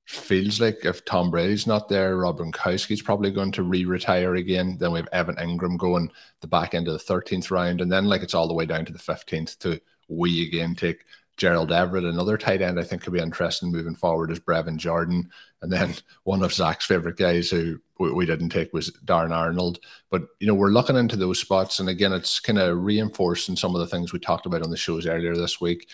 feels 0.07 0.61
like 0.61 0.85
if 0.85 1.05
Tom 1.05 1.31
Brady's 1.31 1.67
not 1.67 1.89
there, 1.89 2.17
Rob 2.17 2.39
Gronkowski's 2.39 3.03
probably 3.03 3.31
going 3.31 3.53
to 3.53 3.63
re-retire 3.63 4.37
again. 4.37 4.77
Then 4.79 4.93
we 4.93 5.01
have 5.01 5.09
Evan 5.13 5.37
Engram 5.37 5.77
going 5.77 6.11
the 6.41 6.47
back 6.47 6.75
end 6.75 6.89
of 6.89 6.95
the 6.95 7.13
13th 7.13 7.51
round, 7.51 7.81
and 7.81 7.91
then 7.91 8.07
like 8.07 8.23
it's 8.23 8.35
all 8.35 8.49
the 8.49 8.55
way 8.55 8.67
down 8.67 8.85
to 8.85 8.93
the 8.93 8.99
15th 8.99 9.59
to 9.59 9.81
we 10.09 10.47
again 10.47 10.75
take 10.75 11.05
Gerald 11.37 11.71
Everett, 11.71 12.05
another 12.05 12.39
tight 12.39 12.63
end 12.63 12.81
I 12.81 12.83
think 12.83 13.03
could 13.03 13.13
be 13.13 13.19
interesting 13.19 13.71
moving 13.71 13.95
forward 13.95 14.31
is 14.31 14.41
Brevin 14.41 14.77
Jordan. 14.77 15.31
And 15.63 15.73
then 15.73 15.95
one 16.25 16.43
of 16.43 16.53
Zach's 16.53 16.87
favorite 16.87 17.17
guys 17.17 17.51
who 17.51 17.79
we 17.99 18.27
didn't 18.27 18.51
take 18.51 18.73
was 18.73 18.91
Darren 19.05 19.33
Arnold. 19.33 19.81
But, 20.11 20.23
you 20.41 20.47
know, 20.47 20.55
we're 20.55 20.69
looking 20.69 20.97
into 20.97 21.17
those 21.17 21.39
spots. 21.39 21.79
And 21.81 21.89
again, 21.89 22.13
it's 22.13 22.41
kind 22.41 22.59
of 22.59 22.83
reinforcing 22.83 23.57
some 23.57 23.75
of 23.75 23.81
the 23.81 23.87
things 23.87 24.13
we 24.13 24.19
talked 24.19 24.47
about 24.47 24.63
on 24.63 24.71
the 24.71 24.77
shows 24.77 25.07
earlier 25.07 25.37
this 25.37 25.61
week 25.61 25.89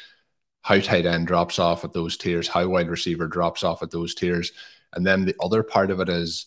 how 0.62 0.78
tight 0.78 1.06
end 1.06 1.26
drops 1.26 1.58
off 1.58 1.84
at 1.84 1.92
those 1.92 2.16
tiers, 2.16 2.48
how 2.48 2.66
wide 2.68 2.88
receiver 2.88 3.26
drops 3.26 3.62
off 3.62 3.82
at 3.82 3.90
those 3.90 4.14
tiers. 4.14 4.52
And 4.94 5.06
then 5.06 5.24
the 5.24 5.36
other 5.40 5.62
part 5.62 5.90
of 5.90 6.00
it 6.00 6.08
is 6.08 6.46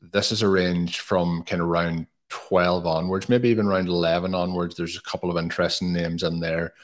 this 0.00 0.30
is 0.30 0.42
a 0.42 0.48
range 0.48 1.00
from 1.00 1.42
kind 1.42 1.62
of 1.62 1.68
round 1.68 2.06
12 2.28 2.86
onwards, 2.86 3.28
maybe 3.28 3.48
even 3.48 3.66
round 3.66 3.88
11 3.88 4.34
onwards. 4.34 4.76
There's 4.76 4.96
a 4.96 5.02
couple 5.02 5.30
of 5.30 5.42
interesting 5.42 5.92
names 5.92 6.22
in 6.22 6.40
there 6.40 6.74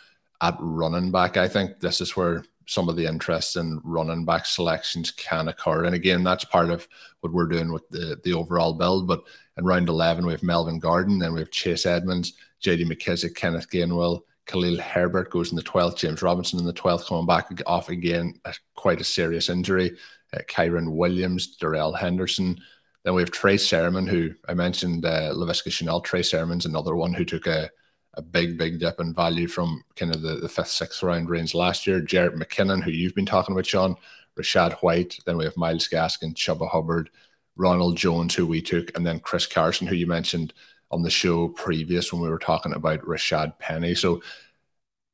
at 0.40 0.56
running 0.60 1.10
back. 1.10 1.36
I 1.36 1.46
think 1.48 1.78
this 1.78 2.00
is 2.00 2.16
where 2.16 2.44
some 2.66 2.88
of 2.88 2.96
the 2.96 3.06
interest 3.06 3.56
in 3.56 3.80
running 3.84 4.24
back 4.24 4.46
selections 4.46 5.10
can 5.10 5.48
occur. 5.48 5.84
And 5.84 5.94
again, 5.94 6.22
that's 6.22 6.44
part 6.44 6.70
of 6.70 6.86
what 7.20 7.32
we're 7.32 7.46
doing 7.46 7.72
with 7.72 7.88
the, 7.90 8.18
the 8.24 8.32
overall 8.32 8.72
build. 8.72 9.06
But 9.06 9.22
in 9.58 9.64
round 9.64 9.88
11, 9.88 10.24
we 10.24 10.32
have 10.32 10.42
Melvin 10.42 10.78
Gordon, 10.78 11.18
then 11.18 11.34
we 11.34 11.40
have 11.40 11.50
Chase 11.50 11.86
Edmonds, 11.86 12.34
JD 12.62 12.86
McKissic, 12.86 13.34
Kenneth 13.34 13.68
Gainwell, 13.68 14.22
Khalil 14.46 14.80
Herbert 14.80 15.30
goes 15.30 15.50
in 15.50 15.56
the 15.56 15.62
12th, 15.62 15.98
James 15.98 16.22
Robinson 16.22 16.58
in 16.58 16.64
the 16.64 16.72
12th, 16.72 17.06
coming 17.06 17.26
back 17.26 17.48
off 17.66 17.88
again, 17.88 18.34
quite 18.74 19.00
a 19.00 19.04
serious 19.04 19.48
injury. 19.48 19.96
Uh, 20.34 20.40
Kyren 20.48 20.92
Williams, 20.92 21.56
Darrell 21.56 21.92
Henderson. 21.92 22.58
Then 23.04 23.14
we 23.14 23.22
have 23.22 23.30
Trey 23.30 23.56
Sermon, 23.56 24.06
who 24.06 24.30
I 24.48 24.54
mentioned, 24.54 25.04
uh, 25.04 25.32
Laviska 25.34 25.68
Shenault. 25.68 26.04
Trey 26.04 26.22
Sermon's 26.22 26.66
another 26.66 26.94
one 26.96 27.12
who 27.12 27.24
took 27.24 27.46
a, 27.46 27.70
a 28.14 28.22
big, 28.22 28.56
big 28.56 28.80
dip 28.80 29.00
in 29.00 29.14
value 29.14 29.48
from 29.48 29.82
kind 29.96 30.14
of 30.14 30.22
the, 30.22 30.36
the 30.36 30.48
fifth, 30.48 30.68
sixth 30.68 31.02
round 31.02 31.28
range 31.28 31.54
last 31.54 31.86
year. 31.86 32.00
Jerick 32.00 32.36
McKinnon, 32.36 32.82
who 32.82 32.90
you've 32.90 33.14
been 33.14 33.26
talking 33.26 33.54
about, 33.54 33.66
Shawn. 33.66 33.96
Rachaad 34.38 34.74
White. 34.80 35.18
Then 35.26 35.36
we 35.36 35.44
have 35.44 35.56
Myles 35.56 35.88
Gaskin, 35.88 36.34
Chuba 36.34 36.68
Hubbard, 36.68 37.10
Ronald 37.56 37.96
Jones, 37.96 38.34
who 38.34 38.46
we 38.46 38.62
took, 38.62 38.96
and 38.96 39.06
then 39.06 39.20
Chris 39.20 39.46
Carson, 39.46 39.86
who 39.86 39.94
you 39.94 40.06
mentioned 40.06 40.54
on 40.92 41.02
the 41.02 41.10
show 41.10 41.48
previous 41.48 42.12
when 42.12 42.22
we 42.22 42.28
were 42.28 42.38
talking 42.38 42.74
about 42.74 43.00
Rashaad 43.00 43.58
Penny. 43.58 43.94
So 43.94 44.22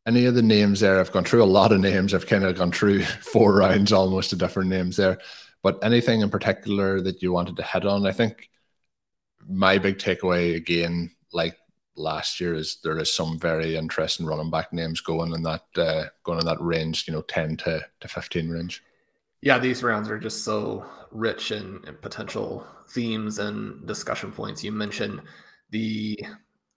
any 0.07 0.25
of 0.25 0.35
the 0.35 0.43
names 0.43 0.81
there, 0.81 0.99
I've 0.99 1.13
gone 1.13 1.25
through 1.25 1.43
a 1.43 1.45
lot 1.45 1.73
of 1.73 1.81
names. 1.81 2.13
I've 2.13 2.27
kind 2.27 2.45
of 2.45 2.57
gone 2.57 2.73
through 2.73 3.03
four 3.05 3.55
rounds 3.57 3.93
almost 3.93 4.33
of 4.33 4.39
different 4.39 4.71
names 4.71 4.97
there. 4.97 5.19
But 5.63 5.79
anything 5.83 6.21
in 6.21 6.31
particular 6.31 7.01
that 7.03 7.23
you 7.23 7.33
wanted 7.33 7.57
to 7.57 7.63
hit 7.63 7.85
on? 7.85 8.07
I 8.07 8.13
think 8.13 8.51
my 9.49 9.79
big 9.79 9.99
takeaway 9.99 10.57
again, 10.57 11.11
like 11.33 11.57
last 11.97 12.41
year, 12.41 12.55
is 12.55 12.79
there 12.83 12.99
is 12.99 13.13
some 13.13 13.39
very 13.39 13.77
interesting 13.77 14.27
running 14.27 14.51
back 14.51 14.73
names 14.73 15.01
going 15.01 15.33
in 15.33 15.43
that 15.43 15.65
uh, 15.77 16.05
going 16.23 16.39
in 16.39 16.47
that 16.47 16.61
range, 16.61 17.07
you 17.07 17.13
know, 17.13 17.23
ten 17.23 17.57
to 17.59 17.85
to 18.01 18.09
fifteen 18.09 18.49
range. 18.49 18.83
Yeah, 19.41 19.59
these 19.59 19.83
rounds 19.83 20.09
are 20.11 20.19
just 20.19 20.45
so 20.45 20.85
rich 21.11 21.53
in, 21.53 21.81
in 21.87 21.95
potential 21.97 22.67
themes 22.89 23.39
and 23.39 23.87
discussion 23.87 24.33
points. 24.33 24.65
You 24.65 24.73
mentioned 24.73 25.23
the 25.71 26.19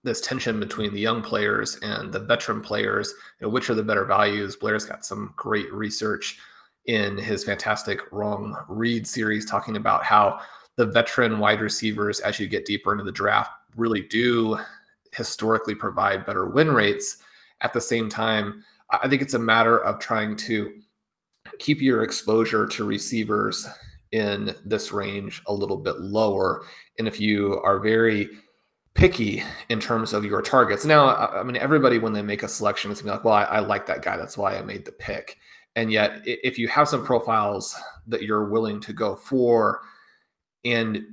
this 0.04 0.22
tension 0.22 0.60
between 0.60 0.94
the 0.94 1.00
young 1.00 1.22
players 1.22 1.78
and 1.84 2.12
the 2.12 2.20
veteran 2.20 2.62
players. 2.62 3.14
You 3.40 3.48
know, 3.48 3.54
which 3.54 3.70
are 3.70 3.76
the 3.76 3.84
better 3.84 4.06
values? 4.06 4.56
Blair's 4.56 4.86
got 4.86 5.06
some 5.06 5.34
great 5.36 5.72
research 5.72 6.40
in 6.86 7.18
his 7.18 7.44
fantastic 7.44 8.12
Wrong 8.12 8.58
Read 8.68 9.06
series, 9.06 9.46
talking 9.46 9.78
about 9.78 10.04
how 10.04 10.40
the 10.76 10.88
veteran 10.88 11.38
wide 11.38 11.62
receivers, 11.62 12.20
as 12.22 12.40
you 12.40 12.48
get 12.48 12.66
deeper 12.66 12.92
into 12.92 13.04
the 13.04 13.12
draft, 13.12 13.52
really 13.76 14.02
do 14.02 14.58
historically 15.14 15.76
provide 15.76 16.26
better 16.26 16.48
win 16.48 16.72
rates. 16.72 17.18
At 17.62 17.74
the 17.74 17.82
same 17.82 18.10
time, 18.10 18.64
I 18.90 19.08
think 19.08 19.22
it's 19.22 19.36
a 19.36 19.40
matter 19.40 19.78
of 19.84 20.00
trying 20.00 20.36
to 20.38 20.74
keep 21.60 21.82
your 21.82 22.04
exposure 22.04 22.66
to 22.66 22.84
receivers 22.84 23.68
in 24.12 24.56
this 24.66 24.92
range 24.92 25.42
a 25.46 25.54
little 25.54 25.78
bit 25.78 26.00
lower. 26.00 26.66
And 26.98 27.08
if 27.08 27.20
you 27.20 27.62
are 27.64 27.80
very 27.80 28.30
picky 28.94 29.44
in 29.70 29.80
terms 29.80 30.14
of 30.14 30.26
your 30.26 30.42
targets. 30.42 30.86
Now, 30.86 31.16
I 31.16 31.44
mean, 31.44 31.58
everybody 31.58 31.98
when 31.98 32.14
they 32.14 32.22
make 32.22 32.44
a 32.44 32.48
selection, 32.48 32.92
it's 32.92 33.02
gonna 33.02 33.14
be 33.14 33.18
like, 33.18 33.26
well, 33.26 33.34
I, 33.34 33.44
I, 33.44 33.60
like 33.60 33.86
that 33.88 34.02
guy, 34.02 34.18
that's 34.18 34.38
why 34.38 34.58
I 34.58 34.62
made 34.62 34.86
the 34.86 34.92
pick. 34.92 35.38
And 35.76 35.92
yet, 35.92 36.22
if 36.26 36.60
you 36.60 36.68
have 36.68 36.90
some 36.90 37.06
profiles 37.06 37.76
that 38.08 38.24
you're 38.24 38.50
willing 38.50 38.82
to 38.82 38.94
go 38.94 39.16
for, 39.16 39.82
and 40.66 41.04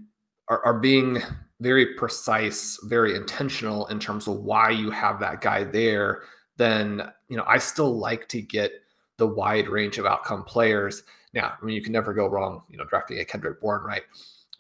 are, 0.49 0.65
are 0.65 0.79
being 0.79 1.23
very 1.61 1.95
precise, 1.95 2.79
very 2.85 3.15
intentional 3.15 3.87
in 3.87 3.99
terms 3.99 4.27
of 4.27 4.41
why 4.41 4.71
you 4.71 4.91
have 4.91 5.21
that 5.21 5.41
guy 5.41 5.65
there, 5.65 6.23
then 6.57 7.03
you 7.29 7.37
know 7.37 7.45
I 7.47 7.59
still 7.59 7.97
like 7.97 8.29
to 8.29 8.41
get 8.41 8.73
the 9.17 9.27
wide 9.27 9.69
range 9.69 9.99
of 9.99 10.07
outcome 10.07 10.45
players. 10.45 11.03
Now, 11.35 11.55
I 11.61 11.65
mean, 11.65 11.75
you 11.75 11.83
can 11.83 11.93
never 11.93 12.15
go 12.15 12.27
wrong, 12.27 12.63
you 12.71 12.79
know, 12.79 12.85
drafting 12.85 13.19
a 13.19 13.25
Kendrick 13.25 13.61
Bourne, 13.61 13.85
right? 13.85 14.03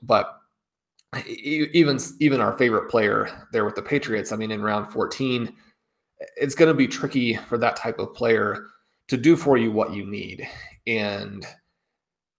But 0.03 0.38
even 1.27 1.99
even 2.21 2.41
our 2.41 2.57
favorite 2.59 2.91
player 2.91 3.47
there 3.53 3.65
with 3.65 3.75
the 3.75 3.83
Patriots. 3.83 4.33
I 4.33 4.37
mean, 4.37 4.51
in 4.51 4.63
round 4.63 4.93
14, 4.93 5.53
it's 6.37 6.55
going 6.55 6.69
to 6.69 6.75
be 6.75 6.87
tricky 6.87 7.35
for 7.35 7.59
that 7.59 7.77
type 7.77 7.99
of 7.99 8.15
player 8.15 8.67
to 9.09 9.17
do 9.17 9.37
for 9.37 9.57
you 9.57 9.73
what 9.73 9.93
you 9.93 10.05
need. 10.05 10.47
And 10.87 11.47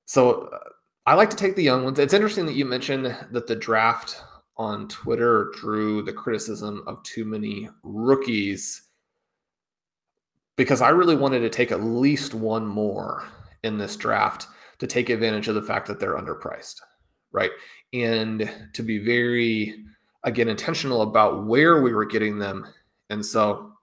so 0.05 0.49
uh, 0.53 0.59
I 1.05 1.15
like 1.15 1.29
to 1.31 1.35
take 1.35 1.55
the 1.55 1.63
young 1.63 1.83
ones. 1.83 1.99
It's 1.99 2.13
interesting 2.13 2.45
that 2.45 2.55
you 2.55 2.65
mentioned 2.65 3.05
that 3.31 3.47
the 3.47 3.55
draft 3.55 4.21
on 4.57 4.87
Twitter 4.87 5.51
drew 5.55 6.01
the 6.01 6.13
criticism 6.13 6.83
of 6.85 7.01
too 7.03 7.25
many 7.25 7.69
rookies 7.83 8.83
because 10.57 10.81
I 10.81 10.89
really 10.89 11.15
wanted 11.15 11.39
to 11.39 11.49
take 11.49 11.71
at 11.71 11.83
least 11.83 12.33
one 12.33 12.67
more 12.67 13.23
in 13.63 13.77
this 13.77 13.95
draft 13.95 14.47
to 14.79 14.87
take 14.87 15.09
advantage 15.09 15.47
of 15.47 15.55
the 15.55 15.61
fact 15.61 15.87
that 15.87 15.99
they're 15.99 16.17
underpriced, 16.17 16.81
right? 17.31 17.51
and 17.93 18.49
to 18.73 18.83
be 18.83 18.99
very 18.99 19.85
again 20.23 20.49
intentional 20.49 21.01
about 21.01 21.45
where 21.45 21.81
we 21.81 21.93
were 21.93 22.05
getting 22.05 22.37
them. 22.37 22.67
And 23.09 23.25
so 23.25 23.73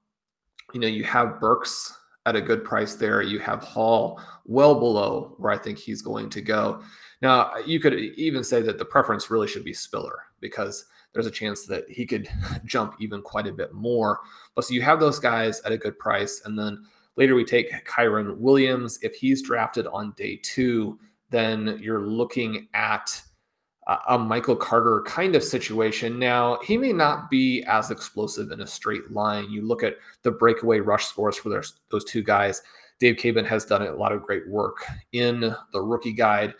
you 0.72 0.80
know 0.80 0.86
you 0.86 1.04
have 1.04 1.40
burks 1.40 1.92
at 2.26 2.36
a 2.36 2.40
good 2.40 2.64
price 2.64 2.94
there. 2.94 3.22
You 3.22 3.38
have 3.40 3.62
hall 3.62 4.20
well 4.44 4.78
below 4.78 5.34
where 5.38 5.52
i 5.52 5.58
think 5.58 5.78
he's 5.78 6.02
going 6.02 6.30
to 6.30 6.40
go. 6.40 6.82
Now 7.22 7.56
you 7.64 7.80
could 7.80 7.94
even 7.94 8.44
say 8.44 8.62
that 8.62 8.78
the 8.78 8.84
preference 8.84 9.30
really 9.30 9.48
should 9.48 9.64
be 9.64 9.72
spiller 9.72 10.18
because 10.40 10.86
there's 11.12 11.26
a 11.26 11.30
chance 11.30 11.64
that 11.66 11.88
he 11.88 12.04
could 12.04 12.28
jump 12.64 12.94
even 13.00 13.22
quite 13.22 13.46
a 13.46 13.52
bit 13.52 13.72
more. 13.72 14.20
But 14.54 14.66
so 14.66 14.74
you 14.74 14.82
have 14.82 15.00
those 15.00 15.18
guys 15.18 15.60
at 15.62 15.72
a 15.72 15.78
good 15.78 15.98
price. 15.98 16.42
And 16.44 16.58
then 16.58 16.84
later 17.16 17.34
we 17.34 17.44
take 17.44 17.86
Kyren 17.86 18.36
williams. 18.36 18.98
If 19.02 19.14
he's 19.14 19.42
drafted 19.42 19.86
on 19.86 20.12
day 20.16 20.38
two 20.42 20.98
then 21.30 21.76
you're 21.82 22.06
looking 22.06 22.68
at 22.72 23.20
a 24.08 24.18
Michael 24.18 24.56
Carter 24.56 25.02
kind 25.06 25.36
of 25.36 25.44
situation. 25.44 26.18
Now, 26.18 26.58
he 26.64 26.76
may 26.76 26.92
not 26.92 27.30
be 27.30 27.62
as 27.64 27.90
explosive 27.90 28.50
in 28.50 28.60
a 28.60 28.66
straight 28.66 29.12
line. 29.12 29.48
You 29.48 29.62
look 29.62 29.84
at 29.84 29.96
the 30.22 30.32
breakaway 30.32 30.80
rush 30.80 31.06
scores 31.06 31.36
for 31.36 31.50
those, 31.50 31.80
those 31.90 32.04
two 32.04 32.22
guys. 32.22 32.62
Dave 32.98 33.16
Caban 33.16 33.46
has 33.46 33.64
done 33.64 33.82
a 33.82 33.94
lot 33.94 34.12
of 34.12 34.22
great 34.22 34.48
work 34.48 34.84
in 35.12 35.54
the 35.72 35.80
rookie 35.80 36.12
guide 36.12 36.54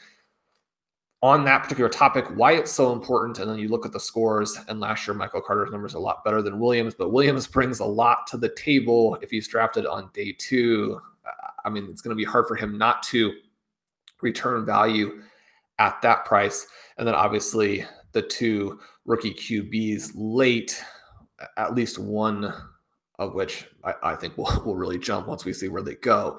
on 1.22 1.44
that 1.44 1.62
particular 1.62 1.88
topic, 1.88 2.26
why 2.36 2.52
it's 2.52 2.70
so 2.70 2.92
important. 2.92 3.38
And 3.38 3.50
then 3.50 3.58
you 3.58 3.68
look 3.68 3.86
at 3.86 3.92
the 3.92 3.98
scores, 3.98 4.58
and 4.68 4.78
last 4.78 5.06
year, 5.06 5.14
Michael 5.14 5.40
Carter's 5.40 5.72
numbers 5.72 5.94
are 5.94 5.98
a 5.98 6.00
lot 6.00 6.22
better 6.24 6.42
than 6.42 6.60
Williams, 6.60 6.94
but 6.94 7.10
Williams 7.10 7.46
brings 7.48 7.80
a 7.80 7.84
lot 7.84 8.26
to 8.28 8.36
the 8.36 8.50
table 8.50 9.18
if 9.20 9.30
he's 9.30 9.48
drafted 9.48 9.86
on 9.86 10.10
day 10.12 10.32
two. 10.38 11.00
I 11.64 11.70
mean, 11.70 11.88
it's 11.90 12.02
going 12.02 12.16
to 12.16 12.20
be 12.20 12.24
hard 12.24 12.46
for 12.46 12.54
him 12.54 12.78
not 12.78 13.02
to 13.04 13.32
return 14.20 14.64
value 14.64 15.22
at 15.78 16.00
that 16.02 16.24
price. 16.24 16.66
And 16.98 17.06
then 17.06 17.14
obviously 17.14 17.84
the 18.12 18.22
two 18.22 18.80
rookie 19.04 19.34
QBs 19.34 20.12
late, 20.14 20.82
at 21.56 21.74
least 21.74 21.98
one 21.98 22.52
of 23.18 23.34
which 23.34 23.66
I, 23.84 23.94
I 24.02 24.14
think 24.14 24.36
will, 24.36 24.50
will 24.64 24.76
really 24.76 24.98
jump 24.98 25.26
once 25.26 25.44
we 25.44 25.52
see 25.52 25.68
where 25.68 25.82
they 25.82 25.94
go. 25.96 26.38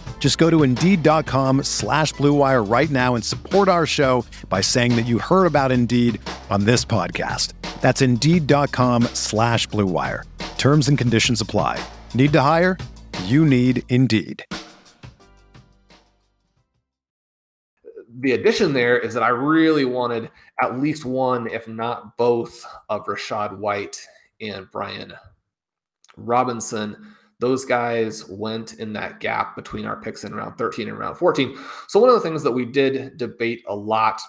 Just 0.21 0.37
go 0.37 0.51
to 0.51 0.61
Indeed.com 0.61 1.63
slash 1.63 2.13
BlueWire 2.13 2.71
right 2.71 2.89
now 2.91 3.15
and 3.15 3.25
support 3.25 3.67
our 3.67 3.87
show 3.87 4.23
by 4.49 4.61
saying 4.61 4.95
that 4.95 5.07
you 5.07 5.17
heard 5.17 5.47
about 5.47 5.71
Indeed 5.71 6.21
on 6.51 6.65
this 6.65 6.85
podcast. 6.85 7.53
That's 7.81 8.03
Indeed.com 8.03 9.03
slash 9.15 9.67
BlueWire. 9.69 10.23
Terms 10.59 10.87
and 10.89 10.97
conditions 10.97 11.41
apply. 11.41 11.83
Need 12.13 12.33
to 12.33 12.39
hire? 12.39 12.77
You 13.23 13.45
need 13.45 13.83
Indeed. 13.89 14.45
The 18.19 18.33
addition 18.33 18.73
there 18.73 18.99
is 18.99 19.15
that 19.15 19.23
I 19.23 19.29
really 19.29 19.85
wanted 19.85 20.29
at 20.61 20.79
least 20.79 21.03
one, 21.03 21.47
if 21.47 21.67
not 21.67 22.15
both, 22.17 22.63
of 22.89 23.05
Rashad 23.05 23.57
White 23.57 23.99
and 24.39 24.69
Brian 24.71 25.13
Robinson 26.15 27.15
those 27.41 27.65
guys 27.65 28.29
went 28.29 28.75
in 28.75 28.93
that 28.93 29.19
gap 29.19 29.55
between 29.55 29.85
our 29.85 29.99
picks 29.99 30.23
in 30.23 30.33
round 30.33 30.57
13 30.57 30.87
and 30.87 30.97
round 30.97 31.17
14. 31.17 31.57
So, 31.87 31.99
one 31.99 32.07
of 32.07 32.15
the 32.15 32.21
things 32.21 32.43
that 32.43 32.51
we 32.51 32.65
did 32.65 33.17
debate 33.17 33.63
a 33.67 33.75
lot 33.75 34.21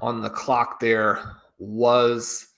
on 0.00 0.22
the 0.22 0.30
clock 0.30 0.80
there 0.80 1.36
was 1.58 2.48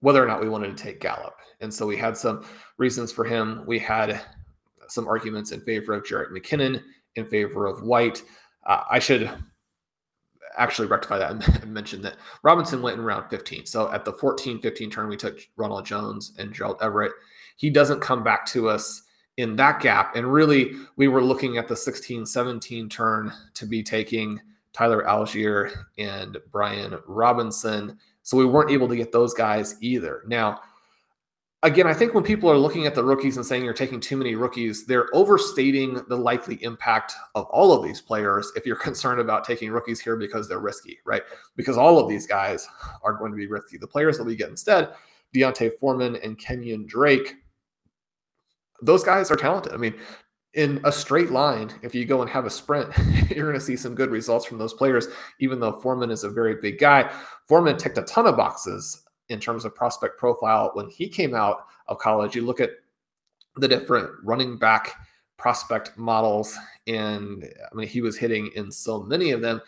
whether 0.00 0.22
or 0.22 0.26
not 0.26 0.40
we 0.40 0.48
wanted 0.48 0.76
to 0.76 0.82
take 0.82 1.00
Gallup. 1.00 1.34
And 1.60 1.72
so 1.72 1.86
we 1.86 1.96
had 1.96 2.16
some 2.16 2.44
reasons 2.76 3.12
for 3.12 3.24
him. 3.24 3.62
We 3.66 3.78
had 3.78 4.20
some 4.88 5.06
arguments 5.06 5.52
in 5.52 5.60
favor 5.60 5.92
of 5.92 6.02
Jerick 6.02 6.30
McKinnon, 6.30 6.82
in 7.14 7.26
favor 7.26 7.66
of 7.66 7.82
White. 7.82 8.22
Uh, 8.66 8.82
I 8.90 8.98
should 8.98 9.30
actually 10.58 10.88
rectify 10.88 11.18
that 11.18 11.48
and 11.62 11.72
mention 11.72 12.02
that 12.02 12.16
Robinson 12.42 12.82
went 12.82 12.98
in 12.98 13.04
round 13.04 13.30
15. 13.30 13.66
So 13.66 13.92
at 13.92 14.04
the 14.04 14.12
14 14.12 14.60
15 14.60 14.90
turn, 14.90 15.08
we 15.08 15.16
took 15.16 15.38
Ronald 15.56 15.86
Jones 15.86 16.32
and 16.38 16.52
Gerald 16.52 16.78
Everett 16.82 17.12
he 17.56 17.70
doesn't 17.70 18.00
come 18.00 18.22
back 18.22 18.46
to 18.46 18.68
us 18.68 19.02
in 19.36 19.56
that 19.56 19.80
gap. 19.80 20.16
And 20.16 20.32
really, 20.32 20.72
we 20.96 21.08
were 21.08 21.22
looking 21.22 21.56
at 21.56 21.68
the 21.68 21.76
16 21.76 22.26
17 22.26 22.88
turn 22.88 23.32
to 23.54 23.66
be 23.66 23.82
taking 23.82 24.40
Tyler 24.72 25.04
Allgeier 25.06 25.72
and 25.98 26.38
Brian 26.50 26.98
Robinson. 27.06 27.98
So 28.22 28.36
we 28.36 28.46
weren't 28.46 28.70
able 28.70 28.88
to 28.88 28.96
get 28.96 29.12
those 29.12 29.34
guys 29.34 29.76
either. 29.80 30.22
Now, 30.26 30.60
again, 31.62 31.86
I 31.86 31.94
think 31.94 32.14
when 32.14 32.24
people 32.24 32.50
are 32.50 32.56
looking 32.56 32.86
at 32.86 32.94
the 32.94 33.04
rookies 33.04 33.36
and 33.36 33.44
saying 33.44 33.64
you're 33.64 33.74
taking 33.74 34.00
too 34.00 34.16
many 34.16 34.34
rookies, 34.34 34.86
they're 34.86 35.14
overstating 35.14 36.00
the 36.08 36.16
likely 36.16 36.62
impact 36.62 37.14
of 37.34 37.46
all 37.46 37.72
of 37.72 37.84
these 37.84 38.00
players 38.00 38.52
if 38.56 38.66
you're 38.66 38.76
concerned 38.88 39.20
about 39.20 39.44
taking 39.44 39.70
rookies 39.70 40.00
here 40.00 40.16
because 40.16 40.48
they're 40.48 40.60
risky, 40.60 40.98
right? 41.04 41.22
Because 41.56 41.76
all 41.76 41.98
of 41.98 42.08
these 42.08 42.26
guys 42.26 42.66
are 43.02 43.14
going 43.14 43.32
to 43.32 43.36
be 43.36 43.46
risky. 43.46 43.78
The 43.78 43.86
players 43.86 44.18
that 44.18 44.24
we 44.24 44.36
get 44.36 44.50
instead, 44.50 44.92
D'Onta 45.34 45.70
Foreman 45.78 46.16
and 46.16 46.38
Kenyan 46.38 46.86
Drake, 46.86 47.36
those 48.82 49.04
guys 49.04 49.30
are 49.30 49.36
talented. 49.36 49.72
I 49.72 49.76
mean, 49.76 49.94
in 50.54 50.80
a 50.84 50.92
straight 50.92 51.30
line, 51.30 51.72
if 51.82 51.94
you 51.94 52.04
go 52.04 52.20
and 52.20 52.28
have 52.28 52.44
a 52.44 52.50
sprint, 52.50 52.90
you're 53.30 53.46
going 53.46 53.58
to 53.58 53.64
see 53.64 53.76
some 53.76 53.94
good 53.94 54.10
results 54.10 54.44
from 54.44 54.58
those 54.58 54.74
players, 54.74 55.08
even 55.40 55.60
though 55.60 55.72
Foreman 55.72 56.10
is 56.10 56.24
a 56.24 56.30
very 56.30 56.56
big 56.56 56.78
guy. 56.78 57.10
Foreman 57.48 57.78
ticked 57.78 57.98
a 57.98 58.02
ton 58.02 58.26
of 58.26 58.36
boxes 58.36 59.02
in 59.28 59.40
terms 59.40 59.64
of 59.64 59.74
prospect 59.74 60.18
profile 60.18 60.70
when 60.74 60.90
he 60.90 61.08
came 61.08 61.34
out 61.34 61.66
of 61.88 61.98
college. 61.98 62.34
You 62.34 62.42
look 62.42 62.60
at 62.60 62.70
the 63.56 63.68
different 63.68 64.10
running 64.22 64.58
back 64.58 64.94
prospect 65.38 65.96
models, 65.96 66.56
and 66.86 67.48
I 67.70 67.74
mean, 67.74 67.88
he 67.88 68.02
was 68.02 68.18
hitting 68.18 68.50
in 68.54 68.70
so 68.70 69.02
many 69.02 69.30
of 69.30 69.40
them. 69.40 69.60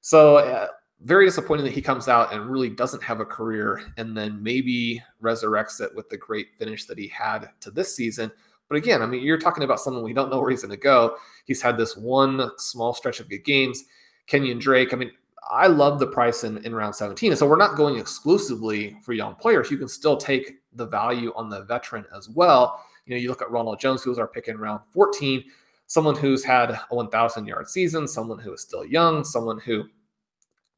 So, 0.00 0.38
uh, 0.38 0.68
very 1.02 1.24
disappointing 1.24 1.64
that 1.64 1.72
he 1.72 1.80
comes 1.80 2.08
out 2.08 2.32
and 2.32 2.50
really 2.50 2.68
doesn't 2.68 3.02
have 3.02 3.20
a 3.20 3.24
career 3.24 3.82
and 3.96 4.14
then 4.14 4.42
maybe 4.42 5.02
resurrects 5.22 5.80
it 5.80 5.94
with 5.94 6.10
the 6.10 6.16
great 6.16 6.48
finish 6.58 6.84
that 6.84 6.98
he 6.98 7.08
had 7.08 7.48
to 7.60 7.70
this 7.70 7.94
season. 7.94 8.30
But 8.70 8.76
again, 8.76 9.02
I 9.02 9.06
mean, 9.06 9.22
you're 9.22 9.36
talking 9.36 9.64
about 9.64 9.80
someone 9.80 10.04
we 10.04 10.14
don't 10.14 10.30
know 10.30 10.40
where 10.40 10.48
he's 10.48 10.62
going 10.62 10.70
to 10.70 10.76
go. 10.76 11.16
He's 11.44 11.60
had 11.60 11.76
this 11.76 11.96
one 11.96 12.52
small 12.56 12.94
stretch 12.94 13.18
of 13.18 13.28
good 13.28 13.44
games. 13.44 13.84
Kenyan 14.28 14.60
Drake, 14.60 14.94
I 14.94 14.96
mean, 14.96 15.10
I 15.50 15.66
love 15.66 15.98
the 15.98 16.06
price 16.06 16.44
in, 16.44 16.64
in 16.64 16.72
round 16.72 16.94
17. 16.94 17.32
And 17.32 17.38
so 17.38 17.48
we're 17.48 17.56
not 17.56 17.76
going 17.76 17.98
exclusively 17.98 18.96
for 19.02 19.12
young 19.12 19.34
players. 19.34 19.72
You 19.72 19.76
can 19.76 19.88
still 19.88 20.16
take 20.16 20.60
the 20.74 20.86
value 20.86 21.32
on 21.34 21.50
the 21.50 21.64
veteran 21.64 22.04
as 22.16 22.28
well. 22.28 22.84
You 23.06 23.16
know, 23.16 23.20
you 23.20 23.28
look 23.28 23.42
at 23.42 23.50
Ronald 23.50 23.80
Jones, 23.80 24.04
who 24.04 24.10
was 24.10 24.20
our 24.20 24.28
pick 24.28 24.46
in 24.46 24.56
round 24.56 24.82
14, 24.92 25.42
someone 25.88 26.14
who's 26.14 26.44
had 26.44 26.70
a 26.70 26.86
1,000 26.90 27.46
yard 27.46 27.68
season, 27.68 28.06
someone 28.06 28.38
who 28.38 28.52
is 28.52 28.60
still 28.60 28.84
young, 28.84 29.24
someone 29.24 29.58
who 29.58 29.82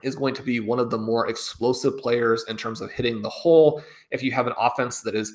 is 0.03 0.17
going 0.17 0.35
to 0.35 0.43
be 0.43 0.61
one 0.61 0.79
of 0.79 0.89
the 0.89 0.97
more 0.97 1.29
explosive 1.29 1.99
players 1.99 2.47
in 2.49 2.57
terms 2.57 2.81
of 2.81 2.91
hitting 2.91 3.21
the 3.21 3.29
hole. 3.29 3.83
If 4.11 4.23
you 4.23 4.33
have 4.33 4.47
an 4.47 4.55
offense 4.57 5.03
that 5.03 5.15
is 5.15 5.35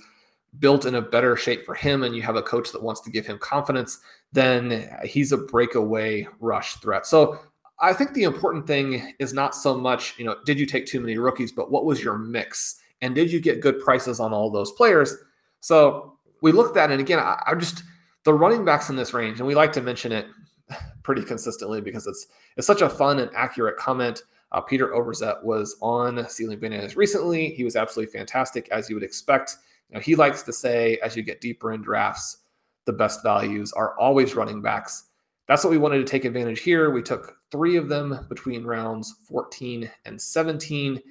built 0.59 0.85
in 0.85 0.95
a 0.95 1.01
better 1.01 1.35
shape 1.35 1.65
for 1.65 1.75
him 1.75 2.03
and 2.03 2.15
you 2.15 2.21
have 2.21 2.35
a 2.35 2.41
coach 2.41 2.71
that 2.71 2.81
wants 2.81 3.01
to 3.01 3.11
give 3.11 3.25
him 3.25 3.37
confidence, 3.37 3.99
then 4.31 4.89
he's 5.03 5.31
a 5.31 5.37
breakaway 5.37 6.27
rush 6.39 6.75
threat. 6.75 7.05
So 7.05 7.39
I 7.79 7.93
think 7.93 8.13
the 8.13 8.23
important 8.23 8.65
thing 8.65 9.13
is 9.19 9.33
not 9.33 9.55
so 9.55 9.77
much, 9.77 10.17
you 10.17 10.25
know, 10.25 10.37
did 10.45 10.59
you 10.59 10.65
take 10.65 10.85
too 10.85 10.99
many 10.99 11.17
rookies, 11.17 11.51
but 11.51 11.71
what 11.71 11.85
was 11.85 12.03
your 12.03 12.17
mix? 12.17 12.79
And 13.01 13.13
did 13.13 13.31
you 13.31 13.39
get 13.39 13.61
good 13.61 13.79
prices 13.79 14.19
on 14.19 14.33
all 14.33 14.49
those 14.49 14.71
players? 14.71 15.15
So 15.59 16.17
we 16.41 16.51
looked 16.51 16.77
at. 16.77 16.91
And 16.91 16.99
again, 16.99 17.19
I, 17.19 17.41
I 17.45 17.55
just, 17.55 17.83
the 18.23 18.33
running 18.33 18.65
backs 18.65 18.89
in 18.89 18.95
this 18.95 19.13
range, 19.13 19.39
and 19.39 19.47
we 19.47 19.55
like 19.55 19.71
to 19.73 19.81
mention 19.81 20.11
it 20.11 20.25
pretty 21.03 21.23
consistently 21.23 21.81
because 21.81 22.07
it's 22.07 22.27
it's 22.57 22.67
such 22.67 22.81
a 22.81 22.89
fun 22.89 23.19
and 23.19 23.31
accurate 23.35 23.77
comment. 23.77 24.23
Uh, 24.51 24.61
Peter 24.61 24.87
Overzet 24.87 25.43
was 25.43 25.77
on 25.81 26.27
Ceiling 26.29 26.59
Bananas 26.59 26.95
recently. 26.95 27.49
He 27.49 27.63
was 27.63 27.75
absolutely 27.75 28.11
fantastic, 28.11 28.67
as 28.69 28.89
you 28.89 28.95
would 28.95 29.03
expect. 29.03 29.57
Know, 29.91 29.99
he 29.99 30.15
likes 30.15 30.43
to 30.43 30.53
say 30.53 30.97
as 31.03 31.15
you 31.15 31.23
get 31.23 31.41
deeper 31.41 31.71
in 31.71 31.81
drafts, 31.81 32.37
the 32.85 32.93
best 32.93 33.23
values 33.23 33.73
are 33.73 33.97
always 33.99 34.35
running 34.35 34.61
backs. 34.61 35.05
That's 35.47 35.63
what 35.63 35.71
we 35.71 35.77
wanted 35.77 35.99
to 35.99 36.05
take 36.05 36.25
advantage 36.25 36.59
here. 36.59 36.89
We 36.91 37.01
took 37.01 37.37
three 37.51 37.77
of 37.77 37.87
them 37.87 38.25
between 38.27 38.65
rounds 38.65 39.15
14 39.27 39.89
and 40.05 40.21
17. 40.21 41.01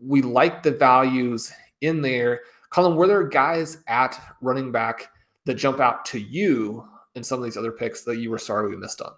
We 0.00 0.22
like 0.22 0.62
the 0.62 0.70
values 0.70 1.52
in 1.80 2.00
there. 2.00 2.40
Colm, 2.72 2.96
were 2.96 3.06
there 3.06 3.26
guys 3.26 3.78
at 3.88 4.20
running 4.40 4.70
back 4.70 5.10
that 5.46 5.54
jump 5.54 5.80
out 5.80 6.04
to 6.06 6.20
you 6.20 6.86
in 7.14 7.24
some 7.24 7.38
of 7.38 7.44
these 7.44 7.56
other 7.56 7.72
picks 7.72 8.02
that 8.04 8.18
you 8.18 8.30
were 8.30 8.38
sorry 8.38 8.68
we 8.68 8.76
missed 8.76 9.00
on? 9.00 9.12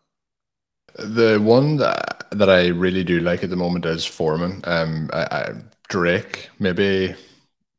The 0.94 1.38
one 1.38 1.76
that, 1.76 2.26
that 2.30 2.48
I 2.48 2.68
really 2.68 3.04
do 3.04 3.20
like 3.20 3.44
at 3.44 3.50
the 3.50 3.56
moment 3.56 3.84
is 3.84 4.06
Foreman. 4.06 4.62
Um, 4.64 5.10
I, 5.12 5.22
I, 5.30 5.52
Drake, 5.88 6.48
maybe 6.58 7.14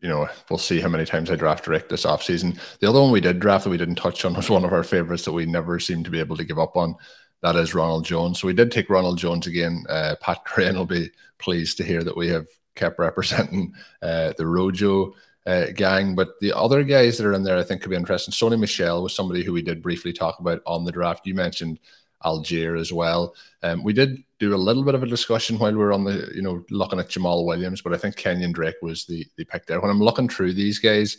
you 0.02 0.08
know, 0.08 0.28
we'll 0.50 0.58
see 0.60 0.80
how 0.80 0.88
many 0.88 1.06
times 1.06 1.30
I 1.30 1.36
draft 1.36 1.68
Rick 1.68 1.90
this 1.90 2.06
offseason. 2.06 2.60
The 2.80 2.90
other 2.90 3.02
one 3.02 3.12
we 3.12 3.22
did 3.22 3.40
draft 3.40 3.66
that 3.66 3.70
we 3.70 3.78
didn't 3.78 3.96
touch 3.96 4.24
on 4.26 4.34
was 4.36 4.50
one 4.50 4.64
of 4.64 4.74
our 4.74 4.84
favorites 4.84 5.26
that 5.26 5.34
we 5.34 5.46
never 5.46 5.80
seem 5.80 6.04
to 6.04 6.10
be 6.10 6.20
able 6.20 6.38
to 6.38 6.46
give 6.46 6.60
up 6.60 6.76
on. 6.76 6.96
that 7.42 7.56
is 7.56 7.74
Ronald 7.74 8.06
Jones. 8.06 8.40
So 8.40 8.48
we 8.48 8.54
did 8.54 8.72
take 8.72 8.90
Ronald 8.90 9.18
Jones 9.18 9.48
again. 9.48 9.86
Uh, 9.90 10.16
Pat 10.22 10.44
Crane 10.46 10.76
will 10.76 10.86
be 10.86 11.10
pleased 11.38 11.78
to 11.78 11.84
hear 11.84 12.04
that 12.04 12.18
we 12.18 12.28
have 12.30 12.48
kept 12.76 13.00
representing 13.00 13.74
uh, 14.02 14.34
the 14.38 14.48
Rojo 14.48 15.14
uh, 15.46 15.68
gang. 15.76 16.16
But 16.16 16.40
the 16.40 16.54
other 16.54 16.84
guys 16.84 17.18
that 17.18 17.28
are 17.28 17.34
in 17.34 17.44
there, 17.44 17.58
I 17.58 17.64
think, 17.64 17.82
could 17.82 17.90
be 17.90 17.96
interesting. 17.96 18.34
Sony 18.34 18.60
Michel 18.60 19.04
was 19.04 19.16
somebody 19.16 19.44
who 19.44 19.54
we 19.54 19.62
did 19.62 19.82
briefly 19.84 20.14
talk 20.14 20.40
about 20.40 20.62
on 20.66 20.86
the 20.86 20.92
draft. 20.92 21.26
You 21.26 21.34
mentioned 21.34 21.80
Allgeier 22.24 22.80
as 22.80 22.94
well. 22.94 23.36
Um, 23.64 23.84
we 23.84 23.94
did 23.94 24.24
do 24.40 24.56
a 24.56 24.58
little 24.58 24.84
bit 24.84 24.96
of 24.96 25.04
a 25.04 25.08
discussion 25.08 25.60
while 25.60 25.76
we're 25.76 25.94
on 25.94 26.06
the, 26.06 26.32
you 26.34 26.42
know, 26.42 26.64
looking 26.70 27.00
at 27.00 27.10
Jamaal 27.10 27.46
Williams, 27.46 27.82
but 27.82 27.94
I 27.94 27.98
think 27.98 28.16
Kenyan 28.16 28.54
Drake 28.54 28.78
was 28.82 29.06
the 29.06 29.26
the 29.36 29.46
pick 29.46 29.66
there. 29.66 29.80
When 29.80 29.92
I'm 29.92 30.02
looking 30.02 30.30
through 30.30 30.54
these 30.54 30.80
guys, 30.80 31.18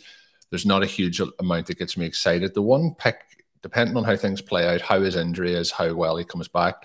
there's 0.50 0.66
not 0.66 0.82
a 0.82 0.86
huge 0.86 1.20
amount 1.38 1.66
that 1.66 1.78
gets 1.78 1.96
me 1.96 2.06
excited. 2.06 2.54
The 2.54 2.62
one 2.62 2.94
pick, 2.98 3.20
depending 3.62 3.96
on 3.96 4.04
how 4.04 4.16
things 4.16 4.40
play 4.40 4.66
out, 4.66 4.80
how 4.80 5.00
his 5.00 5.16
injury 5.16 5.54
is, 5.54 5.70
how 5.70 5.94
well 5.94 6.16
he 6.16 6.24
comes 6.24 6.48
back, 6.48 6.84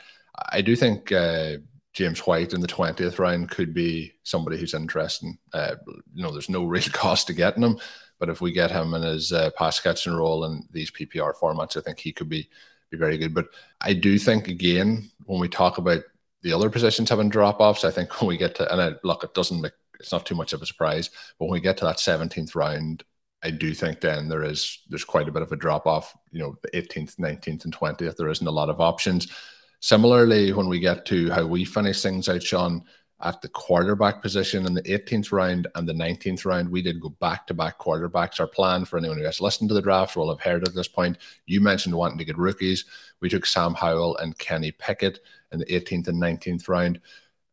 I 0.51 0.61
do 0.61 0.75
think 0.75 1.11
uh, 1.11 1.57
James 1.93 2.19
White 2.19 2.53
in 2.53 2.61
the 2.61 2.67
20th 2.67 3.19
round 3.19 3.49
could 3.49 3.73
be 3.73 4.13
somebody 4.23 4.57
who's 4.57 4.73
interesting. 4.73 5.37
Uh, 5.53 5.75
you 6.13 6.21
know, 6.21 6.31
there's 6.31 6.49
no 6.49 6.63
real 6.65 6.83
cost 6.91 7.27
to 7.27 7.33
getting 7.33 7.63
him, 7.63 7.79
but 8.19 8.29
if 8.29 8.41
we 8.41 8.51
get 8.51 8.71
him 8.71 8.93
in 8.93 9.03
his 9.03 9.31
uh, 9.31 9.51
pass 9.57 9.79
catching 9.79 10.13
role 10.13 10.45
in 10.45 10.63
these 10.71 10.91
PPR 10.91 11.33
formats, 11.35 11.77
I 11.77 11.81
think 11.81 11.99
he 11.99 12.11
could 12.11 12.29
be 12.29 12.49
be 12.91 12.97
very 12.97 13.17
good. 13.17 13.33
But 13.33 13.47
I 13.81 13.93
do 13.93 14.19
think 14.19 14.47
again 14.47 15.09
when 15.25 15.39
we 15.39 15.49
talk 15.49 15.77
about 15.77 16.03
the 16.45 16.53
other 16.53 16.69
positions 16.69 17.09
having 17.09 17.27
drop 17.27 17.59
offs, 17.59 17.83
I 17.83 17.91
think 17.91 18.21
when 18.21 18.29
we 18.29 18.37
get 18.37 18.55
to 18.55 18.71
and 18.71 18.81
I, 18.81 18.91
look, 19.03 19.23
it 19.23 19.33
doesn't 19.33 19.59
make 19.59 19.73
it's 19.99 20.11
not 20.11 20.25
too 20.25 20.35
much 20.35 20.53
of 20.53 20.61
a 20.61 20.65
surprise, 20.65 21.09
but 21.39 21.45
when 21.45 21.53
we 21.53 21.61
get 21.61 21.77
to 21.77 21.85
that 21.85 21.97
17th 21.97 22.53
round, 22.53 23.03
I 23.43 23.49
do 23.49 23.73
think 23.73 24.01
then 24.01 24.27
there 24.27 24.43
is 24.43 24.79
there's 24.89 25.05
quite 25.05 25.27
a 25.27 25.31
bit 25.31 25.41
of 25.41 25.51
a 25.51 25.55
drop 25.55 25.87
off. 25.87 26.15
You 26.31 26.39
know, 26.39 26.55
the 26.61 26.69
18th, 26.71 27.15
19th, 27.15 27.63
and 27.63 27.75
20th, 27.75 28.17
there 28.17 28.29
isn't 28.29 28.47
a 28.47 28.51
lot 28.51 28.69
of 28.69 28.81
options. 28.81 29.31
Similarly, 29.79 30.51
when 30.51 30.67
we 30.67 30.79
get 30.79 31.05
to 31.07 31.29
how 31.31 31.45
we 31.45 31.63
finish 31.63 32.01
things 32.01 32.27
out, 32.27 32.43
Shawn, 32.43 32.83
at 33.25 33.41
the 33.41 33.49
quarterback 33.49 34.21
position 34.21 34.67
in 34.67 34.75
the 34.75 34.83
18th 34.83 35.31
round 35.31 35.67
and 35.73 35.89
the 35.89 35.93
19th 35.93 36.45
round, 36.45 36.69
we 36.69 36.83
did 36.83 37.01
go 37.01 37.09
back 37.09 37.47
to 37.47 37.55
back 37.55 37.79
quarterbacks. 37.79 38.39
Our 38.39 38.47
plan 38.47 38.85
for 38.85 38.97
anyone 38.97 39.17
who 39.17 39.23
has 39.23 39.41
listened 39.41 39.69
to 39.69 39.73
the 39.73 39.81
draft 39.81 40.15
will 40.15 40.29
have 40.29 40.39
heard 40.39 40.65
at 40.65 40.75
this 40.75 40.87
point. 40.87 41.17
You 41.47 41.59
mentioned 41.59 41.95
wanting 41.95 42.19
to 42.19 42.25
get 42.25 42.37
rookies. 42.37 42.85
We 43.21 43.29
took 43.29 43.47
Sam 43.47 43.73
Howell 43.73 44.17
and 44.17 44.37
Kenny 44.37 44.71
Pickett 44.71 45.19
in 45.51 45.59
the 45.59 45.65
18th 45.65 46.07
and 46.07 46.21
19th 46.21 46.69
round. 46.69 47.01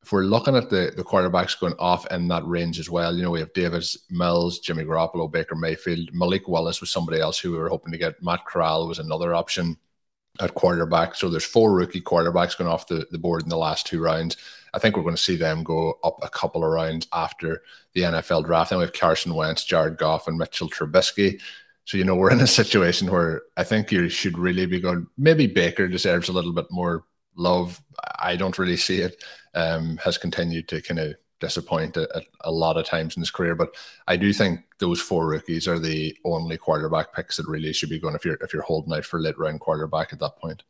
If 0.03 0.13
we're 0.13 0.25
looking 0.25 0.57
at 0.57 0.69
the, 0.69 0.93
the 0.95 1.05
quarterbacks 1.05 1.59
going 1.59 1.75
off 1.79 2.07
in 2.11 2.29
that 2.29 2.45
range 2.45 2.79
as 2.79 2.91
well, 2.91 3.17
you 3.17 3.23
know, 3.23 3.31
we 3.31 3.41
have 3.41 3.53
Davis 3.55 3.97
Mills, 4.11 4.59
Jimmy 4.59 4.85
Garoppolo, 4.85 5.31
Baker 5.31 5.55
Mayfield, 5.55 6.11
Malik 6.13 6.49
Willis 6.49 6.81
was 6.81 6.91
somebody 6.91 7.19
else 7.19 7.39
who 7.39 7.53
we 7.53 7.59
were 7.59 7.71
hoping 7.71 7.93
to 7.93 7.99
get. 7.99 8.23
Matt 8.23 8.45
Corral 8.45 8.89
was 8.89 8.99
another 8.99 9.35
option 9.35 9.79
at 10.40 10.55
quarterback. 10.55 11.14
So 11.14 11.29
there's 11.29 11.45
four 11.45 11.73
rookie 11.73 12.01
quarterbacks 12.01 12.57
going 12.57 12.71
off 12.71 12.88
the, 12.88 13.07
the 13.11 13.18
board 13.18 13.42
in 13.42 13.49
the 13.49 13.57
last 13.57 13.87
two 13.87 14.01
rounds. 14.01 14.37
I 14.75 14.79
think 14.79 14.97
we're 14.97 15.03
going 15.03 15.16
to 15.16 15.23
see 15.23 15.37
them 15.37 15.62
go 15.62 15.99
up 16.03 16.18
a 16.23 16.31
couple 16.31 16.64
of 16.64 16.71
rounds 16.71 17.07
after 17.12 17.62
the 17.92 18.03
NFL 18.03 18.47
draft. 18.47 18.71
Then 18.71 18.79
we 18.79 18.85
have 18.85 18.95
Carson 18.95 19.35
Wentz, 19.35 19.64
Jared 19.64 19.99
Goff, 19.99 20.29
and 20.29 20.38
Mitchell 20.38 20.71
Trubisky. 20.71 21.40
So, 21.85 21.99
you 21.99 22.05
know, 22.05 22.14
we're 22.14 22.33
in 22.33 22.40
a 22.40 22.47
situation 22.47 23.11
where 23.11 23.42
I 23.57 23.64
think 23.64 23.92
you 23.92 24.09
should 24.09 24.38
really 24.38 24.66
be 24.66 24.81
going. 24.81 25.07
Maybe 25.18 25.47
Baker 25.47 25.88
deserves 25.88 26.29
a 26.29 26.33
little 26.33 26.53
bit 26.53 26.66
more 26.71 27.05
love. 27.37 27.83
I 28.18 28.37
don't 28.37 28.59
really 28.59 28.77
see 28.77 29.01
it. 29.01 29.23
Um, 29.55 29.99
has 29.99 30.16
continued 30.16 30.68
to 30.68 30.81
kind 30.81 31.01
of 31.01 31.14
disappoint 31.42 31.96
a, 31.96 32.22
a, 32.42 32.50
lot 32.50 32.76
of 32.76 32.87
times 32.87 33.16
in 33.16 33.20
his 33.20 33.31
career. 33.31 33.57
But 33.57 33.74
I 34.07 34.16
do 34.16 34.33
think 34.33 34.61
those 34.78 35.00
four 35.00 35.26
rookies 35.26 35.66
are 35.66 35.78
the 35.78 36.16
only 36.24 36.57
quarterback 36.57 37.12
picks 37.12 37.37
that 37.37 37.48
really 37.48 37.72
should 37.72 37.90
be 37.90 37.98
going 37.98 38.14
if 38.14 38.24
you're 38.24 38.38
if 38.40 38.55
you're 38.55 38.62
holding 38.62 38.94
out 38.94 39.05
for 39.05 39.20
late 39.20 39.38
round 39.38 39.61
quarterback 39.61 40.12
at 40.12 40.20
that 40.20 40.37
point. 40.37 40.62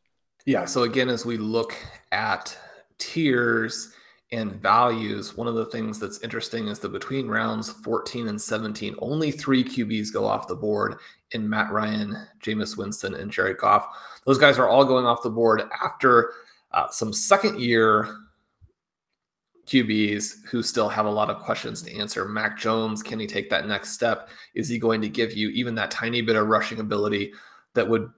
Yeah. 0.46 0.64
So 0.64 0.82
again, 0.82 1.10
as 1.10 1.26
we 1.26 1.36
look 1.36 1.76
at 2.10 2.56
tiers 2.98 3.92
and 4.32 4.54
values, 4.54 5.36
one 5.36 5.46
of 5.46 5.54
the 5.54 5.66
things 5.66 6.00
that's 6.00 6.22
interesting 6.22 6.68
is 6.68 6.78
that 6.78 6.88
between 6.88 7.28
rounds 7.28 7.70
14 7.70 8.28
and 8.28 8.40
17, 8.40 8.96
only 8.98 9.30
three 9.30 9.62
QBs 9.62 10.10
go 10.10 10.26
off 10.26 10.48
the 10.48 10.56
board 10.56 10.96
in 11.32 11.48
Matt 11.48 11.70
Ryan, 11.70 12.16
Jameis 12.42 12.78
Winston, 12.78 13.14
and 13.14 13.30
Jared 13.30 13.58
Goff. 13.58 13.86
Those 14.24 14.38
guys 14.38 14.58
are 14.58 14.68
all 14.68 14.86
going 14.86 15.04
off 15.04 15.22
the 15.22 15.30
board 15.30 15.62
after 15.84 16.32
uh, 16.72 16.88
some 16.88 17.12
second 17.12 17.60
year 17.60 18.16
QBs 19.66 20.44
who 20.46 20.62
still 20.62 20.88
have 20.88 21.06
a 21.06 21.10
lot 21.10 21.30
of 21.30 21.42
questions 21.42 21.82
to 21.82 21.96
answer. 21.96 22.26
Mac 22.26 22.58
Jones, 22.58 23.02
can 23.02 23.20
he 23.20 23.26
take 23.26 23.48
that 23.50 23.66
next 23.66 23.92
step? 23.92 24.28
Is 24.54 24.68
he 24.68 24.78
going 24.78 25.00
to 25.02 25.08
give 25.08 25.34
you 25.34 25.50
even 25.50 25.74
that 25.76 25.90
tiny 25.90 26.20
bit 26.20 26.36
of 26.36 26.48
rushing 26.48 26.80
ability 26.80 27.32
that 27.74 27.88
would, 27.88 28.10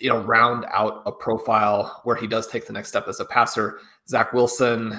you 0.00 0.08
know, 0.08 0.20
round 0.20 0.64
out 0.72 1.02
a 1.06 1.12
profile 1.12 2.00
where 2.04 2.16
he 2.16 2.26
does 2.26 2.46
take 2.46 2.66
the 2.66 2.72
next 2.72 2.88
step 2.88 3.08
as 3.08 3.20
a 3.20 3.24
passer? 3.24 3.80
Zach 4.08 4.32
Wilson, 4.32 4.98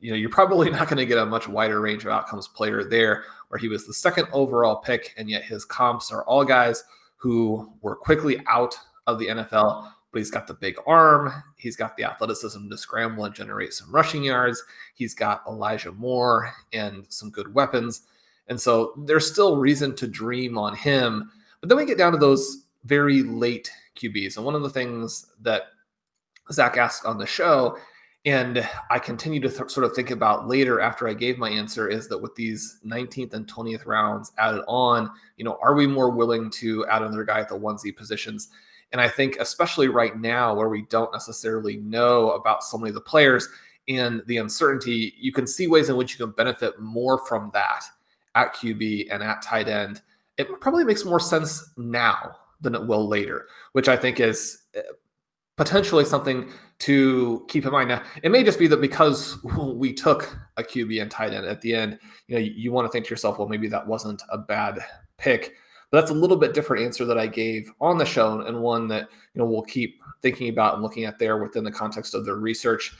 you 0.00 0.10
know, 0.10 0.16
you're 0.16 0.30
probably 0.30 0.70
not 0.70 0.88
going 0.88 0.96
to 0.96 1.06
get 1.06 1.18
a 1.18 1.26
much 1.26 1.48
wider 1.48 1.80
range 1.80 2.04
of 2.04 2.12
outcomes 2.12 2.48
player 2.48 2.82
there, 2.82 3.24
where 3.48 3.58
he 3.58 3.68
was 3.68 3.86
the 3.86 3.94
second 3.94 4.26
overall 4.32 4.76
pick, 4.76 5.12
and 5.18 5.28
yet 5.28 5.44
his 5.44 5.64
comps 5.64 6.10
are 6.10 6.24
all 6.24 6.44
guys 6.44 6.82
who 7.16 7.70
were 7.82 7.96
quickly 7.96 8.40
out 8.48 8.74
of 9.06 9.18
the 9.18 9.26
NFL 9.26 9.90
but 10.12 10.18
he's 10.18 10.30
got 10.30 10.46
the 10.46 10.54
big 10.54 10.76
arm. 10.86 11.32
He's 11.56 11.76
got 11.76 11.96
the 11.96 12.04
athleticism 12.04 12.68
to 12.68 12.76
scramble 12.76 13.24
and 13.24 13.34
generate 13.34 13.72
some 13.72 13.94
rushing 13.94 14.24
yards. 14.24 14.62
He's 14.94 15.14
got 15.14 15.42
Elijah 15.46 15.92
Moore 15.92 16.52
and 16.72 17.04
some 17.08 17.30
good 17.30 17.54
weapons. 17.54 18.02
And 18.48 18.60
so 18.60 18.94
there's 19.06 19.30
still 19.30 19.56
reason 19.56 19.94
to 19.96 20.08
dream 20.08 20.58
on 20.58 20.74
him. 20.74 21.30
But 21.60 21.68
then 21.68 21.78
we 21.78 21.84
get 21.84 21.98
down 21.98 22.12
to 22.12 22.18
those 22.18 22.64
very 22.84 23.22
late 23.22 23.70
QBs. 23.96 24.36
And 24.36 24.44
one 24.44 24.54
of 24.54 24.62
the 24.62 24.70
things 24.70 25.26
that 25.42 25.64
Zach 26.50 26.76
asked 26.76 27.06
on 27.06 27.18
the 27.18 27.26
show, 27.26 27.78
and 28.24 28.68
I 28.90 28.98
continue 28.98 29.40
to 29.40 29.48
th- 29.48 29.70
sort 29.70 29.84
of 29.84 29.94
think 29.94 30.10
about 30.10 30.48
later 30.48 30.80
after 30.80 31.06
I 31.06 31.14
gave 31.14 31.38
my 31.38 31.48
answer, 31.48 31.88
is 31.88 32.08
that 32.08 32.18
with 32.18 32.34
these 32.34 32.80
19th 32.84 33.34
and 33.34 33.46
20th 33.46 33.86
rounds 33.86 34.32
added 34.38 34.64
on, 34.66 35.10
you 35.36 35.44
know, 35.44 35.58
are 35.62 35.74
we 35.74 35.86
more 35.86 36.10
willing 36.10 36.50
to 36.50 36.84
add 36.86 37.02
another 37.02 37.24
guy 37.24 37.40
at 37.40 37.48
the 37.48 37.58
onesie 37.58 37.96
positions? 37.96 38.48
And 38.92 39.00
I 39.00 39.08
think, 39.08 39.36
especially 39.38 39.88
right 39.88 40.18
now, 40.18 40.54
where 40.54 40.68
we 40.68 40.82
don't 40.82 41.12
necessarily 41.12 41.76
know 41.76 42.32
about 42.32 42.64
so 42.64 42.76
many 42.76 42.90
of 42.90 42.94
the 42.94 43.00
players 43.00 43.48
and 43.88 44.22
the 44.26 44.38
uncertainty, 44.38 45.14
you 45.18 45.32
can 45.32 45.46
see 45.46 45.66
ways 45.66 45.88
in 45.88 45.96
which 45.96 46.18
you 46.18 46.24
can 46.24 46.34
benefit 46.34 46.78
more 46.80 47.18
from 47.26 47.50
that 47.54 47.84
at 48.34 48.54
QB 48.54 49.08
and 49.10 49.22
at 49.22 49.42
tight 49.42 49.68
end. 49.68 50.02
It 50.38 50.48
probably 50.60 50.84
makes 50.84 51.04
more 51.04 51.20
sense 51.20 51.72
now 51.76 52.36
than 52.60 52.74
it 52.74 52.86
will 52.86 53.06
later, 53.06 53.46
which 53.72 53.88
I 53.88 53.96
think 53.96 54.20
is 54.20 54.62
eh, 54.74 54.82
potentially 55.56 56.04
something 56.04 56.50
to 56.80 57.44
keep 57.48 57.66
in 57.66 57.72
mind. 57.72 57.88
Now, 57.88 58.02
it 58.22 58.30
may 58.30 58.42
just 58.42 58.58
be 58.58 58.66
that 58.68 58.80
because 58.80 59.42
we 59.58 59.92
took 59.92 60.36
a 60.56 60.62
QB 60.62 61.02
and 61.02 61.10
tight 61.10 61.32
end 61.32 61.46
at 61.46 61.60
the 61.60 61.74
end, 61.74 61.98
you 62.28 62.34
know, 62.34 62.40
you, 62.40 62.52
you 62.52 62.72
want 62.72 62.86
to 62.86 62.92
think 62.92 63.06
to 63.06 63.10
yourself, 63.10 63.38
well, 63.38 63.48
maybe 63.48 63.68
that 63.68 63.86
wasn't 63.86 64.22
a 64.30 64.38
bad 64.38 64.78
pick. 65.18 65.54
But 65.90 66.00
that's 66.00 66.10
a 66.10 66.14
little 66.14 66.36
bit 66.36 66.54
different 66.54 66.84
answer 66.84 67.04
that 67.04 67.18
I 67.18 67.26
gave 67.26 67.70
on 67.80 67.98
the 67.98 68.04
show, 68.04 68.40
and 68.40 68.60
one 68.60 68.88
that 68.88 69.08
you 69.34 69.38
know 69.38 69.44
we'll 69.44 69.62
keep 69.62 70.00
thinking 70.22 70.48
about 70.48 70.74
and 70.74 70.82
looking 70.82 71.04
at 71.04 71.18
there 71.18 71.38
within 71.38 71.64
the 71.64 71.70
context 71.70 72.14
of 72.14 72.24
the 72.24 72.34
research 72.34 72.92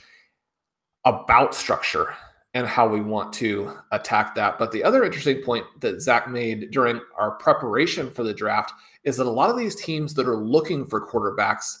about 1.05 1.55
structure 1.55 2.13
and 2.53 2.67
how 2.67 2.87
we 2.87 3.01
want 3.01 3.31
to 3.31 3.71
attack 3.91 4.35
that. 4.35 4.59
But 4.59 4.71
the 4.71 4.83
other 4.83 5.03
interesting 5.03 5.41
point 5.41 5.65
that 5.79 6.01
Zach 6.01 6.29
made 6.29 6.71
during 6.71 6.99
our 7.17 7.31
preparation 7.31 8.11
for 8.11 8.23
the 8.23 8.33
draft 8.33 8.73
is 9.03 9.17
that 9.17 9.27
a 9.27 9.29
lot 9.29 9.49
of 9.49 9.57
these 9.57 9.75
teams 9.75 10.13
that 10.15 10.27
are 10.27 10.35
looking 10.35 10.85
for 10.85 11.07
quarterbacks 11.07 11.79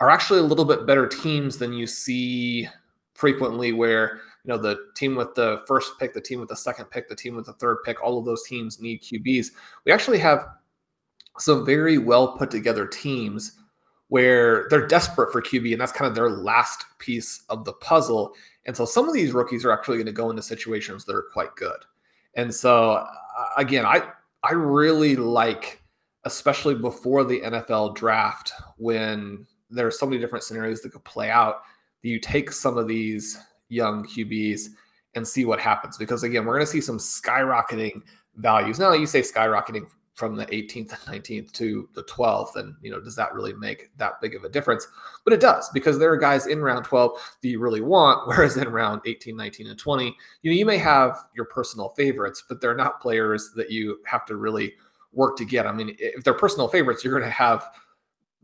are 0.00 0.10
actually 0.10 0.40
a 0.40 0.44
little 0.44 0.64
bit 0.64 0.86
better 0.86 1.08
teams 1.08 1.58
than 1.58 1.72
you 1.72 1.86
see 1.86 2.68
frequently 3.14 3.72
where 3.72 4.20
you 4.46 4.52
know 4.52 4.58
the 4.58 4.78
team 4.94 5.16
with 5.16 5.34
the 5.34 5.62
first 5.66 5.98
pick, 5.98 6.14
the 6.14 6.20
team 6.20 6.38
with 6.38 6.48
the 6.48 6.56
second 6.56 6.86
pick, 6.86 7.08
the 7.08 7.16
team 7.16 7.34
with 7.34 7.46
the 7.46 7.52
third 7.54 7.78
pick, 7.84 8.02
all 8.02 8.18
of 8.18 8.24
those 8.24 8.44
teams 8.44 8.80
need 8.80 9.02
QBs. 9.02 9.48
We 9.84 9.92
actually 9.92 10.18
have 10.18 10.46
some 11.38 11.66
very 11.66 11.98
well 11.98 12.36
put 12.36 12.50
together 12.50 12.86
teams 12.86 13.58
where 14.08 14.68
they're 14.70 14.86
desperate 14.86 15.32
for 15.32 15.42
QB, 15.42 15.72
and 15.72 15.80
that's 15.80 15.90
kind 15.90 16.08
of 16.08 16.14
their 16.14 16.30
last 16.30 16.84
piece 16.98 17.42
of 17.48 17.64
the 17.64 17.72
puzzle. 17.74 18.34
And 18.66 18.76
so 18.76 18.84
some 18.84 19.08
of 19.08 19.14
these 19.14 19.32
rookies 19.32 19.64
are 19.64 19.72
actually 19.72 19.96
going 19.96 20.06
to 20.06 20.12
go 20.12 20.30
into 20.30 20.42
situations 20.42 21.04
that 21.04 21.16
are 21.16 21.26
quite 21.32 21.54
good. 21.56 21.78
And 22.34 22.54
so 22.54 22.92
uh, 22.92 23.06
again, 23.56 23.84
I 23.84 24.02
I 24.44 24.52
really 24.52 25.16
like, 25.16 25.82
especially 26.24 26.76
before 26.76 27.24
the 27.24 27.40
NFL 27.40 27.96
draft, 27.96 28.52
when 28.76 29.44
there 29.70 29.88
are 29.88 29.92
so 29.92 30.06
many 30.06 30.20
different 30.20 30.44
scenarios 30.44 30.82
that 30.82 30.92
could 30.92 31.04
play 31.04 31.30
out. 31.30 31.62
You 32.02 32.20
take 32.20 32.52
some 32.52 32.78
of 32.78 32.86
these 32.86 33.36
young 33.68 34.04
QBs 34.06 34.68
and 35.14 35.26
see 35.26 35.44
what 35.44 35.60
happens. 35.60 35.96
Because 35.96 36.22
again, 36.22 36.44
we're 36.44 36.54
going 36.54 36.66
to 36.66 36.70
see 36.70 36.80
some 36.80 36.98
skyrocketing 36.98 38.02
values. 38.36 38.78
Now, 38.78 38.92
you 38.92 39.06
say 39.06 39.20
skyrocketing 39.20 39.86
from 40.14 40.34
the 40.34 40.46
18th 40.46 40.92
and 40.92 41.22
19th 41.22 41.52
to 41.52 41.88
the 41.94 42.02
12th, 42.04 42.56
and 42.56 42.74
you 42.80 42.90
know, 42.90 43.00
does 43.00 43.16
that 43.16 43.34
really 43.34 43.52
make 43.52 43.90
that 43.98 44.20
big 44.20 44.34
of 44.34 44.44
a 44.44 44.48
difference? 44.48 44.86
But 45.24 45.34
it 45.34 45.40
does 45.40 45.68
because 45.74 45.98
there 45.98 46.10
are 46.10 46.16
guys 46.16 46.46
in 46.46 46.62
round 46.62 46.84
12 46.86 47.12
that 47.42 47.48
you 47.48 47.60
really 47.60 47.82
want, 47.82 48.26
whereas 48.26 48.56
in 48.56 48.68
round 48.68 49.02
18, 49.06 49.36
19, 49.36 49.66
and 49.66 49.78
20, 49.78 50.04
you 50.42 50.50
know, 50.50 50.56
you 50.56 50.64
may 50.64 50.78
have 50.78 51.24
your 51.34 51.44
personal 51.46 51.90
favorites, 51.90 52.44
but 52.48 52.60
they're 52.60 52.74
not 52.74 53.00
players 53.00 53.50
that 53.56 53.70
you 53.70 53.98
have 54.06 54.24
to 54.26 54.36
really 54.36 54.74
work 55.12 55.36
to 55.36 55.44
get. 55.44 55.66
I 55.66 55.72
mean, 55.72 55.94
if 55.98 56.24
they're 56.24 56.34
personal 56.34 56.68
favorites, 56.68 57.04
you're 57.04 57.18
going 57.18 57.28
to 57.28 57.30
have 57.30 57.66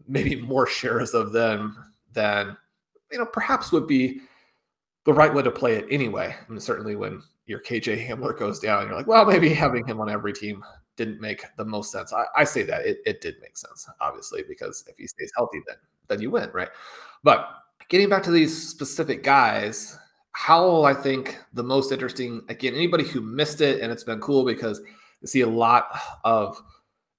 maybe 0.06 0.36
more 0.36 0.66
shares 0.66 1.14
of 1.14 1.32
them 1.32 1.92
than 2.12 2.56
you 3.10 3.18
know, 3.18 3.26
perhaps 3.26 3.72
would 3.72 3.86
be 3.86 4.20
the 5.04 5.12
right 5.12 5.32
way 5.32 5.42
to 5.42 5.50
play 5.50 5.76
it 5.76 5.86
anyway. 5.90 6.34
I 6.38 6.50
mean, 6.50 6.60
certainly 6.60 6.96
when 6.96 7.22
your 7.46 7.60
KJ 7.60 8.06
Hamler 8.06 8.38
goes 8.38 8.60
down, 8.60 8.86
you're 8.86 8.96
like, 8.96 9.06
well, 9.06 9.24
maybe 9.24 9.52
having 9.52 9.86
him 9.86 10.00
on 10.00 10.08
every 10.08 10.32
team 10.32 10.62
didn't 10.96 11.20
make 11.20 11.44
the 11.56 11.64
most 11.64 11.90
sense. 11.90 12.12
I, 12.12 12.24
I 12.36 12.44
say 12.44 12.62
that 12.64 12.86
it, 12.86 12.98
it 13.06 13.20
did 13.20 13.36
make 13.40 13.56
sense, 13.56 13.88
obviously, 14.00 14.42
because 14.48 14.84
if 14.86 14.96
he 14.96 15.06
stays 15.06 15.32
healthy, 15.36 15.60
then 15.66 15.76
then 16.08 16.20
you 16.20 16.30
win, 16.30 16.50
right? 16.52 16.68
But 17.22 17.48
getting 17.88 18.08
back 18.08 18.22
to 18.24 18.30
these 18.30 18.68
specific 18.68 19.22
guys, 19.22 19.98
Howell, 20.32 20.84
I 20.84 20.94
think 20.94 21.38
the 21.52 21.62
most 21.62 21.92
interesting, 21.92 22.42
again, 22.48 22.74
anybody 22.74 23.04
who 23.04 23.20
missed 23.20 23.60
it, 23.60 23.80
and 23.80 23.92
it's 23.92 24.04
been 24.04 24.20
cool 24.20 24.44
because 24.44 24.80
you 25.20 25.28
see 25.28 25.40
a 25.42 25.48
lot 25.48 25.88
of 26.24 26.60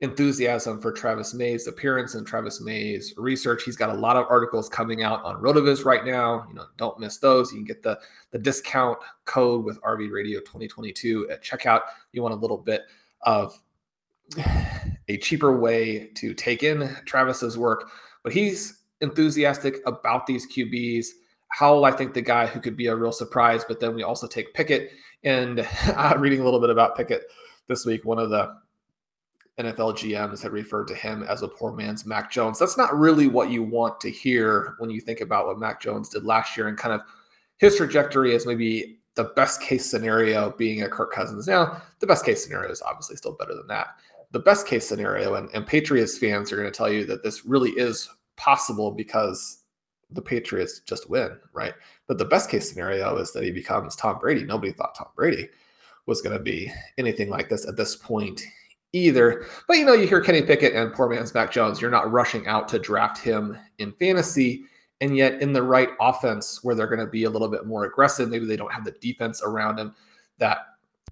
enthusiasm 0.03 0.81
for 0.81 0.91
Travis 0.91 1.33
May's 1.33 1.65
appearance 1.65 2.13
and 2.13 2.27
Travis 2.27 2.59
May's 2.59 3.13
research. 3.15 3.63
He's 3.63 3.77
got 3.77 3.89
a 3.89 3.93
lot 3.93 4.17
of 4.17 4.25
articles 4.29 4.67
coming 4.67 5.01
out 5.01 5.23
on 5.23 5.41
Rotoviz 5.41 5.85
right 5.85 6.03
now. 6.05 6.45
You 6.49 6.55
know, 6.55 6.65
don't 6.75 6.99
miss 6.99 7.17
those. 7.17 7.51
You 7.51 7.59
can 7.59 7.65
get 7.65 7.81
the 7.81 7.97
the 8.31 8.37
discount 8.37 8.99
code 9.23 9.63
with 9.63 9.81
RV 9.81 10.11
Radio 10.11 10.41
2022 10.41 11.29
at 11.31 11.41
checkout. 11.41 11.81
You 12.11 12.21
want 12.21 12.33
a 12.33 12.37
little 12.37 12.57
bit 12.57 12.81
of 13.21 13.57
a 15.07 15.17
cheaper 15.17 15.57
way 15.57 16.09
to 16.15 16.33
take 16.33 16.63
in 16.63 16.93
Travis's 17.05 17.57
work, 17.57 17.89
but 18.23 18.33
he's 18.33 18.81
enthusiastic 18.99 19.77
about 19.85 20.27
these 20.27 20.45
QBs. 20.51 21.07
Howell, 21.47 21.85
I 21.85 21.91
think 21.91 22.13
the 22.13 22.21
guy 22.21 22.45
who 22.45 22.59
could 22.59 22.75
be 22.75 22.87
a 22.87 22.95
real 22.95 23.11
surprise, 23.13 23.63
but 23.65 23.79
then 23.79 23.95
we 23.95 24.03
also 24.03 24.27
take 24.27 24.53
Pickett 24.53 24.91
and 25.23 25.65
uh, 25.95 26.15
reading 26.17 26.41
a 26.41 26.43
little 26.43 26.59
bit 26.59 26.71
about 26.71 26.97
Pickett 26.97 27.23
this 27.69 27.85
week, 27.85 28.03
one 28.03 28.19
of 28.19 28.29
the 28.29 28.53
NFL 29.59 29.95
GMs 29.95 30.41
had 30.41 30.51
referred 30.51 30.87
to 30.87 30.95
him 30.95 31.23
as 31.23 31.43
a 31.43 31.47
poor 31.47 31.73
man's 31.73 32.05
Mac 32.05 32.31
Jones. 32.31 32.57
That's 32.57 32.77
not 32.77 32.97
really 32.97 33.27
what 33.27 33.51
you 33.51 33.61
want 33.61 33.99
to 34.01 34.09
hear 34.09 34.75
when 34.79 34.89
you 34.89 34.99
think 34.99 35.21
about 35.21 35.45
what 35.45 35.59
Mac 35.59 35.79
Jones 35.79 36.09
did 36.09 36.25
last 36.25 36.57
year 36.57 36.67
and 36.67 36.77
kind 36.77 36.93
of 36.93 37.01
his 37.57 37.77
trajectory 37.77 38.33
as 38.35 38.47
maybe 38.47 38.99
the 39.15 39.25
best 39.35 39.61
case 39.61 39.89
scenario 39.89 40.51
being 40.57 40.81
a 40.81 40.89
Kirk 40.89 41.11
Cousins. 41.11 41.47
Now, 41.47 41.81
the 41.99 42.07
best 42.07 42.25
case 42.25 42.43
scenario 42.43 42.71
is 42.71 42.81
obviously 42.81 43.15
still 43.15 43.33
better 43.33 43.53
than 43.53 43.67
that. 43.67 43.89
The 44.31 44.39
best 44.39 44.65
case 44.65 44.87
scenario, 44.87 45.35
and, 45.35 45.49
and 45.53 45.67
Patriots 45.67 46.17
fans 46.17 46.51
are 46.51 46.55
going 46.57 46.71
to 46.71 46.75
tell 46.75 46.91
you 46.91 47.05
that 47.05 47.21
this 47.21 47.45
really 47.45 47.69
is 47.71 48.09
possible 48.37 48.89
because 48.89 49.59
the 50.09 50.21
Patriots 50.21 50.81
just 50.87 51.09
win, 51.09 51.37
right? 51.53 51.73
But 52.07 52.17
the 52.17 52.25
best 52.25 52.49
case 52.49 52.67
scenario 52.67 53.17
is 53.17 53.31
that 53.33 53.43
he 53.43 53.51
becomes 53.51 53.95
Tom 53.95 54.17
Brady. 54.17 54.43
Nobody 54.43 54.71
thought 54.71 54.95
Tom 54.95 55.09
Brady 55.15 55.49
was 56.07 56.21
going 56.21 56.35
to 56.35 56.43
be 56.43 56.71
anything 56.97 57.29
like 57.29 57.49
this 57.49 57.67
at 57.67 57.77
this 57.77 57.95
point 57.95 58.41
either. 58.93 59.45
But 59.67 59.77
you 59.77 59.85
know, 59.85 59.93
you 59.93 60.07
hear 60.07 60.21
Kenny 60.21 60.41
Pickett 60.41 60.73
and 60.73 60.93
poor 60.93 61.09
man's 61.09 61.33
Mac 61.33 61.51
Jones. 61.51 61.81
You're 61.81 61.91
not 61.91 62.11
rushing 62.11 62.47
out 62.47 62.67
to 62.69 62.79
draft 62.79 63.17
him 63.17 63.57
in 63.79 63.91
fantasy. 63.93 64.65
And 65.01 65.17
yet, 65.17 65.41
in 65.41 65.51
the 65.51 65.63
right 65.63 65.89
offense 65.99 66.63
where 66.63 66.75
they're 66.75 66.87
going 66.87 66.99
to 66.99 67.07
be 67.07 67.25
a 67.25 67.29
little 67.29 67.49
bit 67.49 67.65
more 67.65 67.83
aggressive, 67.83 68.29
maybe 68.29 68.45
they 68.45 68.55
don't 68.55 68.71
have 68.71 68.85
the 68.85 68.91
defense 68.91 69.41
around 69.43 69.77
him 69.77 69.93
that 70.37 70.59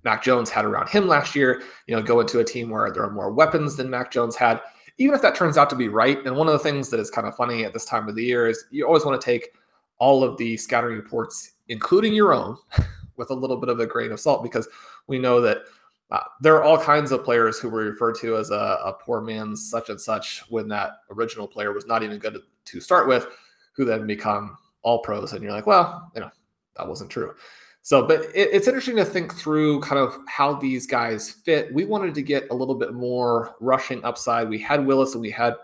Mac 0.04 0.24
Jones 0.24 0.50
had 0.50 0.64
around 0.64 0.88
him 0.88 1.08
last 1.08 1.36
year. 1.36 1.62
You 1.88 1.96
know, 1.96 2.02
go 2.02 2.22
into 2.22 2.40
a 2.40 2.44
team 2.44 2.70
where 2.70 2.90
there 2.92 3.04
are 3.04 3.12
more 3.12 3.32
weapons 3.32 3.76
than 3.76 3.90
Mac 3.90 4.12
Jones 4.12 4.36
had. 4.36 4.62
Even 4.98 5.16
if 5.16 5.22
that 5.24 5.36
turns 5.36 5.58
out 5.58 5.70
to 5.72 5.76
be 5.76 5.90
right, 5.90 6.24
and 6.26 6.38
one 6.38 6.48
of 6.48 6.54
the 6.54 6.60
things 6.60 6.90
that 6.90 7.00
is 7.00 7.10
kind 7.10 7.28
of 7.28 7.36
funny 7.36 7.66
at 7.66 7.74
this 7.74 7.86
time 7.86 8.08
of 8.08 8.16
the 8.16 8.24
year 8.24 8.48
is 8.48 8.66
you 8.72 8.86
always 8.86 9.04
want 9.04 9.20
to 9.20 9.26
take 9.26 9.50
all 9.98 10.24
of 10.24 10.38
the 10.38 10.56
scouting 10.58 10.92
reports, 10.92 11.54
including 11.70 12.14
your 12.14 12.34
own, 12.34 12.58
with 13.18 13.30
a 13.30 13.34
little 13.34 13.58
bit 13.58 13.70
of 13.70 13.80
a 13.80 13.86
grain 13.86 14.12
of 14.12 14.20
salt 14.20 14.44
because 14.44 14.68
we 15.08 15.20
know 15.20 15.42
that 15.42 15.64
uh, 16.12 16.20
there 16.42 16.56
are 16.56 16.64
all 16.64 16.78
kinds 16.78 17.12
of 17.12 17.24
players 17.24 17.58
who 17.58 17.70
were 17.70 17.86
referred 17.86 18.16
to 18.16 18.36
as 18.36 18.52
a, 18.52 18.80
a, 18.84 18.94
poor 19.00 19.22
man's 19.22 19.70
such 19.70 19.90
and 19.90 20.00
such 20.00 20.44
when 20.50 20.68
that 20.68 20.98
original 21.10 21.48
player 21.48 21.72
was 21.72 21.86
not 21.86 22.04
even 22.04 22.20
good 22.20 22.38
to 22.66 22.82
start 22.82 23.08
with, 23.08 23.28
who 23.74 23.86
then 23.86 24.06
become 24.06 24.58
all 24.82 25.00
pros. 25.00 25.32
And 25.32 25.42
you're 25.42 25.54
like, 25.54 25.68
well, 25.68 26.12
you 26.14 26.20
know, 26.20 26.30
that 26.76 26.88
wasn't 26.88 27.10
true. 27.10 27.34
So, 27.82 28.06
but 28.06 28.24
it, 28.36 28.50
it's 28.52 28.68
interesting 28.68 28.98
to 28.98 29.06
think 29.06 29.34
through 29.34 29.80
kind 29.82 30.00
of 30.00 30.18
how 30.28 30.54
these 30.56 30.86
guys 30.86 31.32
fit. 31.32 31.74
We 31.74 31.86
wanted 31.86 32.14
to 32.16 32.22
get 32.22 32.50
a 32.52 32.54
little 32.54 32.76
bit 32.76 32.94
more 32.94 33.56
rushing 33.62 34.04
upside. 34.04 34.50
We 34.50 34.60
had 34.60 34.86
Willis 34.86 35.14
and 35.14 35.22
we 35.22 35.32
had 35.32 35.56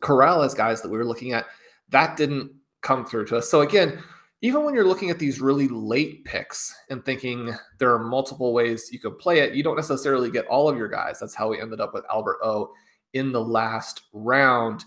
Corral 0.00 0.42
as 0.42 0.54
guys 0.54 0.82
that 0.82 0.88
we 0.88 0.98
were 0.98 1.04
looking 1.04 1.32
at. 1.32 1.46
That 1.88 2.16
didn't 2.16 2.52
come 2.80 3.04
through 3.04 3.26
to 3.26 3.38
us. 3.38 3.50
So, 3.50 3.62
again, 3.62 4.02
even 4.46 4.62
when 4.62 4.76
you're 4.76 4.86
looking 4.86 5.10
at 5.10 5.18
these 5.18 5.40
really 5.40 5.66
late 5.66 6.24
picks 6.24 6.72
and 6.88 7.04
thinking 7.04 7.52
there 7.80 7.92
are 7.92 7.98
multiple 7.98 8.52
ways 8.52 8.90
you 8.92 9.00
could 9.00 9.18
play 9.18 9.40
it, 9.40 9.54
you 9.54 9.64
don't 9.64 9.74
necessarily 9.74 10.30
get 10.30 10.46
all 10.46 10.68
of 10.68 10.78
your 10.78 10.86
guys. 10.86 11.18
That's 11.18 11.34
how 11.34 11.48
we 11.48 11.60
ended 11.60 11.80
up 11.80 11.92
with 11.92 12.04
Albert 12.08 12.38
O 12.44 12.70
in 13.12 13.32
the 13.32 13.42
last 13.42 14.02
round. 14.12 14.84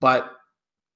But 0.00 0.30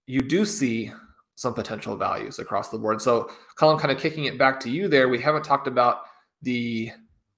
you 0.07 0.23
do 0.23 0.47
see 0.47 0.91
some 1.35 1.53
potential 1.53 1.95
values 1.95 2.39
across 2.39 2.71
the 2.71 2.79
board. 2.79 3.03
So, 3.03 3.31
Colm, 3.59 3.79
kind 3.79 3.93
of 3.93 4.01
kicking 4.01 4.25
it 4.25 4.39
back 4.39 4.59
to 4.61 4.71
you 4.71 4.89
there, 4.89 5.11
we 5.11 5.21
haven't 5.21 5.45
talked 5.45 5.67
about 5.67 6.05
the 6.41 6.91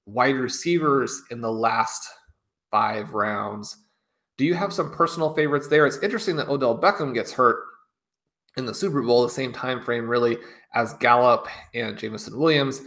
wide 0.07 0.37
receivers 0.37 1.25
in 1.33 1.41
the 1.41 1.51
last 1.51 2.09
five 2.71 3.15
rounds. 3.15 3.79
Do 4.37 4.45
you 4.45 4.55
have 4.55 4.73
some 4.73 4.93
personal 4.93 5.35
favorites 5.35 5.67
there? 5.67 5.89
It's 5.89 5.99
interesting 6.05 6.37
that 6.37 6.49
Odell 6.49 6.81
Beckham 6.81 7.13
gets 7.13 7.33
hurt 7.33 7.65
in 8.59 8.67
the 8.67 8.75
Super 8.75 9.01
Bowl, 9.01 9.23
the 9.23 9.31
same 9.31 9.53
time 9.53 9.81
frame 9.81 10.09
really 10.09 10.37
as 10.75 10.93
Gallup 10.95 11.47
and 11.75 11.97
Jameson 11.97 12.39
Williams, 12.39 12.83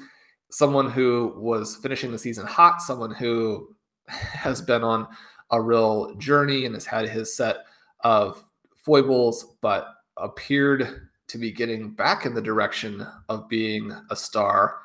someone 0.51 0.91
who 0.91 1.34
was 1.38 1.77
finishing 1.77 2.12
the 2.12 2.19
season 2.19 2.45
hot, 2.45 2.81
someone 2.81 3.12
who 3.12 3.73
has 4.07 4.62
been 4.62 4.84
on 4.84 5.07
a 5.49 5.62
real 5.62 6.13
journey 6.15 6.65
and 6.65 6.75
has 6.75 6.86
had 6.86 7.10
his 7.10 7.36
set 7.36 7.57
of 8.01 8.43
foibles, 8.75 9.55
but 9.62 9.88
appeared 10.17 11.10
to 11.27 11.38
be 11.38 11.51
getting 11.51 11.91
back 11.91 12.25
in 12.25 12.34
the 12.34 12.41
direction 12.41 13.07
of 13.29 13.47
being 13.47 13.91
a 14.10 14.15
star. 14.15 14.79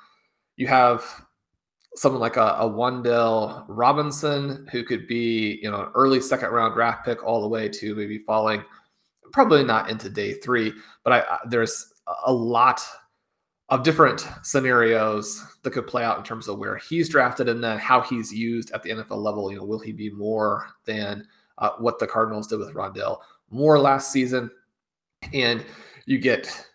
You 0.56 0.68
have 0.68 1.04
someone 1.96 2.20
like 2.20 2.36
a, 2.36 2.56
a 2.58 2.68
Wan'Dale 2.68 3.64
Robinson 3.68 4.68
who 4.70 4.84
could 4.84 5.08
be, 5.08 5.58
you 5.62 5.70
know, 5.70 5.82
an 5.82 5.92
early 5.94 6.20
second 6.20 6.50
round 6.50 6.74
draft 6.74 7.04
pick 7.04 7.24
all 7.24 7.40
the 7.40 7.48
way 7.48 7.68
to 7.68 7.94
maybe 7.94 8.18
falling– 8.18 8.64
probably 9.32 9.64
not 9.64 9.90
into 9.90 10.08
day 10.08 10.34
three, 10.34 10.72
but 11.04 11.12
I, 11.12 11.20
I, 11.20 11.38
there's 11.48 11.92
a 12.24 12.32
lot 12.32 12.82
of 13.68 13.82
different 13.82 14.26
scenarios 14.42 15.44
that 15.62 15.72
could 15.72 15.86
play 15.86 16.04
out 16.04 16.18
in 16.18 16.24
terms 16.24 16.46
of 16.46 16.58
where 16.58 16.76
he's 16.76 17.08
drafted 17.08 17.48
and 17.48 17.62
then 17.62 17.78
how 17.78 18.00
he's 18.00 18.32
used 18.32 18.70
at 18.72 18.82
the 18.82 18.90
NFL 18.90 19.22
level. 19.22 19.50
You 19.50 19.58
know, 19.58 19.64
will 19.64 19.80
he 19.80 19.92
be 19.92 20.10
more 20.10 20.68
than 20.84 21.26
uh, 21.58 21.70
what 21.78 21.98
the 21.98 22.06
Cardinals 22.06 22.46
did 22.46 22.60
with 22.60 22.74
Rondale 22.74 23.18
Moore 23.50 23.78
last 23.78 24.12
season? 24.12 24.50
And 25.32 25.64
you 26.04 26.18
get 26.18 26.68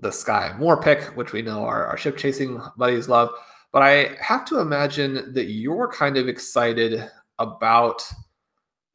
the 0.00 0.10
Sky 0.10 0.54
Moore 0.58 0.80
pick, 0.80 1.02
which 1.16 1.32
we 1.32 1.42
know 1.42 1.64
our, 1.64 1.86
our 1.86 1.96
ship 1.96 2.16
chasing 2.16 2.60
buddies 2.76 3.08
love. 3.08 3.30
But 3.70 3.82
I 3.82 4.16
have 4.20 4.44
to 4.46 4.60
imagine 4.60 5.32
that 5.34 5.46
you're 5.46 5.88
kind 5.88 6.16
of 6.16 6.28
excited 6.28 7.08
about 7.38 8.02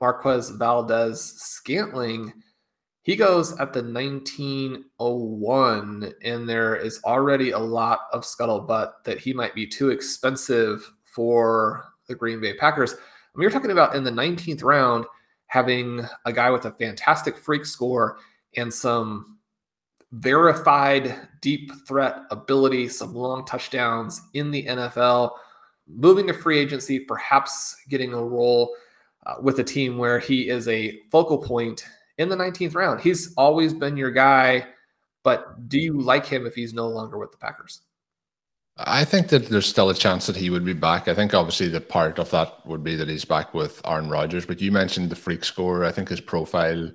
Marquez 0.01 0.49
Valdez 0.51 1.21
Scantling 1.37 2.33
he 3.09 3.15
goes 3.15 3.53
at 3.53 3.73
the 3.73 3.81
1901, 3.81 6.13
and 6.23 6.47
there 6.47 6.75
is 6.75 7.01
already 7.03 7.49
a 7.49 7.57
lot 7.57 8.01
of 8.13 8.21
scuttlebutt 8.21 9.03
that 9.03 9.17
he 9.17 9.33
might 9.33 9.55
be 9.55 9.65
too 9.65 9.89
expensive 9.89 10.93
for 11.01 11.85
the 12.07 12.13
Green 12.13 12.39
Bay 12.39 12.53
Packers. 12.53 12.93
I 12.93 12.97
mean, 13.33 13.41
you're 13.41 13.49
talking 13.49 13.71
about 13.71 13.95
in 13.95 14.03
the 14.03 14.11
19th 14.11 14.63
round 14.63 15.05
having 15.47 16.05
a 16.25 16.31
guy 16.31 16.51
with 16.51 16.65
a 16.65 16.71
fantastic 16.71 17.35
freak 17.35 17.65
score 17.65 18.19
and 18.57 18.71
some 18.71 19.39
verified 20.11 21.29
deep 21.41 21.71
threat 21.87 22.25
ability, 22.29 22.89
some 22.89 23.15
long 23.15 23.43
touchdowns 23.43 24.21
in 24.35 24.51
the 24.51 24.67
NFL, 24.67 25.31
moving 25.87 26.27
to 26.27 26.33
free 26.33 26.59
agency, 26.59 26.99
perhaps 26.99 27.75
getting 27.89 28.13
a 28.13 28.23
role 28.23 28.75
uh, 29.25 29.37
with 29.41 29.57
a 29.57 29.63
team 29.63 29.97
where 29.97 30.19
he 30.19 30.49
is 30.49 30.67
a 30.67 30.99
focal 31.09 31.39
point 31.39 31.87
in 32.19 32.29
the 32.29 32.35
19th 32.35 32.75
round. 32.75 33.01
He's 33.01 33.33
always 33.35 33.73
been 33.73 33.97
your 33.97 34.11
guy, 34.11 34.67
but 35.23 35.67
do 35.69 35.79
you 35.79 35.99
like 35.99 36.25
him 36.25 36.45
if 36.45 36.53
he's 36.53 36.73
no 36.73 36.87
longer 36.87 37.17
with 37.17 37.31
the 37.31 37.37
Packers? 37.37 37.81
I 38.77 39.03
think 39.03 39.29
that 39.29 39.49
there's 39.49 39.65
still 39.65 39.89
a 39.89 39.95
chance 39.95 40.27
that 40.27 40.35
he 40.35 40.49
would 40.49 40.63
be 40.63 40.73
back. 40.73 41.07
I 41.07 41.15
think 41.15 41.33
obviously 41.33 41.67
the 41.67 41.81
part 41.81 42.19
of 42.19 42.29
that 42.31 42.65
would 42.65 42.83
be 42.83 42.95
that 42.95 43.09
he's 43.09 43.25
back 43.25 43.53
with 43.53 43.81
Aaron 43.85 44.09
Rodgers, 44.09 44.45
but 44.45 44.61
you 44.61 44.71
mentioned 44.71 45.09
the 45.09 45.15
freak 45.15 45.43
score. 45.43 45.83
I 45.83 45.91
think 45.91 46.09
his 46.09 46.21
profile 46.21 46.91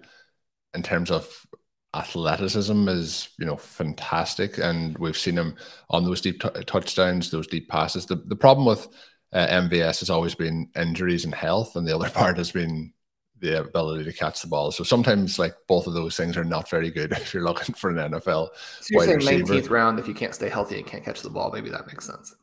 in 0.73 0.83
terms 0.83 1.11
of 1.11 1.47
athleticism 1.95 2.89
is, 2.89 3.29
you 3.39 3.45
know, 3.45 3.57
fantastic. 3.57 4.59
And 4.59 4.97
we've 4.99 5.17
seen 5.17 5.37
him 5.37 5.57
on 5.91 6.05
those 6.05 6.21
deep 6.21 6.41
t- 6.41 6.65
touchdowns, 6.65 7.31
those 7.31 7.47
deep 7.47 7.69
passes. 7.69 8.07
The, 8.07 8.17
the 8.17 8.37
problem 8.37 8.67
with 8.67 8.89
uh, 9.33 9.47
MVS 9.47 10.01
has 10.01 10.11
always 10.11 10.35
been 10.35 10.71
injuries 10.77 11.25
and 11.25 11.35
health, 11.35 11.77
and 11.77 11.87
the 11.87 11.95
other 11.95 12.11
part 12.15 12.39
has 12.39 12.51
been 12.51 12.94
the 13.45 13.61
ability 13.61 14.05
to 14.05 14.13
catch 14.13 14.41
the 14.41 14.49
ball. 14.49 14.73
So 14.73 14.83
sometimes 14.83 15.39
like 15.39 15.55
both 15.69 15.87
of 15.87 15.93
those 15.93 16.17
things 16.17 16.37
are 16.37 16.45
not 16.45 16.71
very 16.71 16.91
good 16.91 17.13
if 17.13 17.35
you're 17.35 17.45
looking 17.45 17.75
for 17.75 17.91
an 17.91 17.97
NFL. 17.97 18.49
So 18.81 18.87
you're 18.89 19.05
saying 19.05 19.17
receiver. 19.19 19.55
19th 19.55 19.71
round 19.71 19.99
if 19.99 20.09
you 20.09 20.15
can't 20.15 20.35
stay 20.35 20.49
healthy 20.49 20.79
and 20.79 20.87
can't 20.87 21.05
catch 21.05 21.23
the 21.23 21.31
ball, 21.31 21.51
maybe 21.53 21.71
that 21.71 21.87
makes 21.87 22.07
sense. 22.07 22.35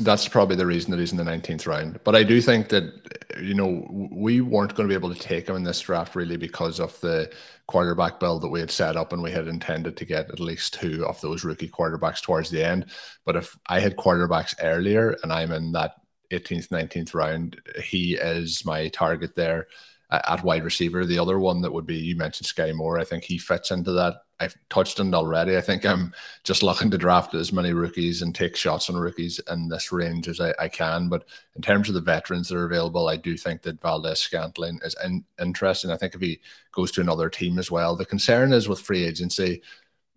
that's 0.00 0.28
probably 0.28 0.54
the 0.54 0.66
reason 0.66 0.90
that 0.90 1.00
he's 1.00 1.12
in 1.12 1.16
the 1.16 1.24
19th 1.24 1.66
round. 1.66 1.98
But 2.04 2.14
I 2.14 2.22
do 2.22 2.42
think 2.42 2.68
that, 2.68 2.92
you 3.40 3.54
know, 3.54 3.86
we 4.12 4.42
weren't 4.42 4.74
going 4.74 4.86
to 4.86 4.92
be 4.92 4.98
able 4.98 5.12
to 5.12 5.20
take 5.20 5.48
him 5.48 5.56
in 5.56 5.64
this 5.64 5.80
draft 5.80 6.14
really 6.14 6.36
because 6.36 6.78
of 6.78 7.00
the 7.00 7.32
quarterback 7.66 8.20
build 8.20 8.42
that 8.42 8.48
we 8.48 8.60
had 8.60 8.70
set 8.70 8.96
up 8.96 9.14
and 9.14 9.22
we 9.22 9.30
had 9.30 9.48
intended 9.48 9.96
to 9.96 10.04
get 10.04 10.30
at 10.30 10.40
least 10.40 10.74
two 10.74 11.06
of 11.06 11.20
those 11.22 11.42
rookie 11.42 11.68
quarterbacks 11.68 12.22
towards 12.22 12.50
the 12.50 12.62
end. 12.62 12.86
But 13.24 13.36
if 13.36 13.58
I 13.66 13.80
had 13.80 13.96
quarterbacks 13.96 14.54
earlier 14.62 15.16
and 15.22 15.32
I'm 15.32 15.52
in 15.52 15.72
that 15.72 15.94
18th, 16.30 16.68
19th 16.68 17.14
round, 17.14 17.58
he 17.82 18.14
is 18.14 18.66
my 18.66 18.88
target 18.88 19.34
there 19.34 19.68
at 20.10 20.42
wide 20.42 20.64
receiver. 20.64 21.04
The 21.04 21.18
other 21.18 21.38
one 21.38 21.60
that 21.62 21.72
would 21.72 21.86
be, 21.86 21.96
you 21.96 22.16
mentioned 22.16 22.46
Sky 22.46 22.72
Moore. 22.72 22.98
I 22.98 23.04
think 23.04 23.24
he 23.24 23.38
fits 23.38 23.70
into 23.70 23.92
that 23.92 24.22
I've 24.40 24.56
touched 24.70 25.00
on 25.00 25.08
it 25.08 25.14
already. 25.14 25.56
I 25.56 25.60
think 25.60 25.84
I'm 25.84 26.14
just 26.44 26.62
looking 26.62 26.90
to 26.90 26.98
draft 26.98 27.34
as 27.34 27.52
many 27.52 27.72
rookies 27.72 28.22
and 28.22 28.34
take 28.34 28.54
shots 28.54 28.88
on 28.88 28.96
rookies 28.96 29.40
in 29.50 29.68
this 29.68 29.90
range 29.90 30.28
as 30.28 30.40
I, 30.40 30.54
I 30.58 30.68
can. 30.68 31.08
But 31.08 31.24
in 31.56 31.62
terms 31.62 31.88
of 31.88 31.94
the 31.94 32.00
veterans 32.00 32.48
that 32.48 32.56
are 32.56 32.66
available, 32.66 33.08
I 33.08 33.16
do 33.16 33.36
think 33.36 33.62
that 33.62 33.80
Valdes-Scantling 33.80 34.80
is 34.84 34.94
in, 35.04 35.24
interesting. 35.40 35.90
I 35.90 35.96
think 35.96 36.14
if 36.14 36.20
he 36.20 36.40
goes 36.70 36.92
to 36.92 37.00
another 37.00 37.28
team 37.28 37.58
as 37.58 37.70
well, 37.70 37.96
the 37.96 38.04
concern 38.04 38.52
is 38.52 38.68
with 38.68 38.80
free 38.80 39.04
agency. 39.04 39.60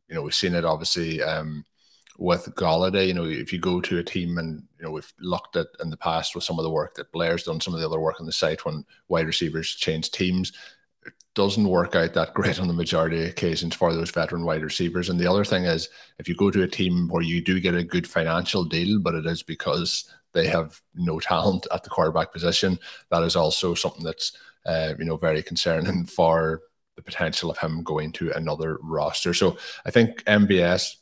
You 0.08 0.16
know, 0.16 0.22
we've 0.22 0.36
seen 0.36 0.54
it 0.54 0.66
obviously 0.66 1.24
um, 1.24 1.66
with 2.22 2.54
Golladay. 2.56 3.08
You 3.08 3.16
know, 3.16 3.26
if 3.26 3.52
you 3.52 3.60
go 3.60 3.82
to 3.82 3.98
a 3.98 4.04
team 4.04 4.38
and 4.38 4.64
you 4.78 4.86
know 4.86 4.92
we've 4.92 5.12
looked 5.20 5.56
at 5.56 5.68
in 5.82 5.90
the 5.90 5.98
past 5.98 6.36
with 6.36 6.44
some 6.44 6.60
of 6.60 6.64
the 6.64 6.70
work 6.70 6.94
that 6.96 7.12
Blair's 7.12 7.44
done, 7.44 7.60
some 7.60 7.74
of 7.74 7.80
the 7.80 7.86
other 7.86 8.00
work 8.00 8.20
on 8.20 8.28
the 8.28 8.32
site 8.32 8.64
when 8.64 8.86
wide 9.08 9.26
receivers 9.26 9.76
change 9.76 10.12
teams 10.12 10.54
it 11.04 11.14
doesn't 11.34 11.68
work 11.68 11.96
out 11.96 12.14
that 12.14 12.34
great 12.34 12.60
on 12.60 12.68
the 12.68 12.74
majority 12.74 13.24
of 13.24 13.30
occasions 13.30 13.76
for 13.76 13.94
those 13.94 14.12
veteran 14.12 14.46
wide 14.46 14.62
receivers. 14.62 15.10
And 15.10 15.20
the 15.20 15.30
other 15.30 15.44
thing 15.44 15.66
is, 15.66 15.90
if 16.20 16.30
you 16.30 16.36
go 16.36 16.52
to 16.52 16.64
a 16.64 16.68
team 16.68 17.08
where 17.08 17.24
you 17.24 17.42
do 17.42 17.60
get 17.60 17.74
a 17.74 17.84
good 17.84 18.08
financial 18.08 18.64
deal, 18.64 19.00
but 19.00 19.16
it 19.16 19.26
is 19.26 19.42
because 19.42 20.14
they 20.34 20.48
have 20.48 20.80
no 20.94 21.20
talent 21.20 21.66
at 21.74 21.84
the 21.84 21.90
quarterback 21.90 22.32
position, 22.32 22.78
that 23.10 23.24
is 23.24 23.36
also 23.36 23.74
something 23.74 24.04
that's 24.04 24.38
uh, 24.66 24.94
you 25.00 25.06
know 25.06 25.18
very 25.18 25.42
concerning 25.42 26.06
for 26.18 26.62
the 26.96 27.02
potential 27.02 27.50
of 27.50 27.58
him 27.58 27.82
going 27.82 28.12
to 28.12 28.32
another 28.34 28.78
roster. 28.84 29.34
So 29.34 29.58
I 29.86 29.92
think 29.92 30.24
MVS 30.26 30.98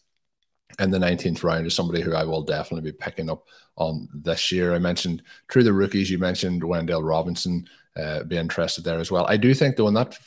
in 0.77 0.91
the 0.91 0.99
19th 0.99 1.43
round 1.43 1.65
is 1.65 1.73
somebody 1.73 2.01
who 2.01 2.13
I 2.13 2.23
will 2.23 2.43
definitely 2.43 2.91
be 2.91 2.97
picking 2.97 3.29
up 3.29 3.45
on 3.75 4.07
this 4.13 4.51
year. 4.51 4.73
I 4.73 4.79
mentioned 4.79 5.23
through 5.51 5.63
the 5.63 5.73
rookies, 5.73 6.09
you 6.09 6.19
mentioned 6.19 6.61
Wan'Dale 6.61 7.07
Robinson 7.07 7.67
uh, 7.97 8.23
be 8.23 8.37
interested 8.37 8.83
there 8.83 8.99
as 8.99 9.11
well. 9.11 9.25
I 9.27 9.37
do 9.37 9.53
think 9.53 9.75
though, 9.75 9.87
in 9.87 9.93
that 9.95 10.17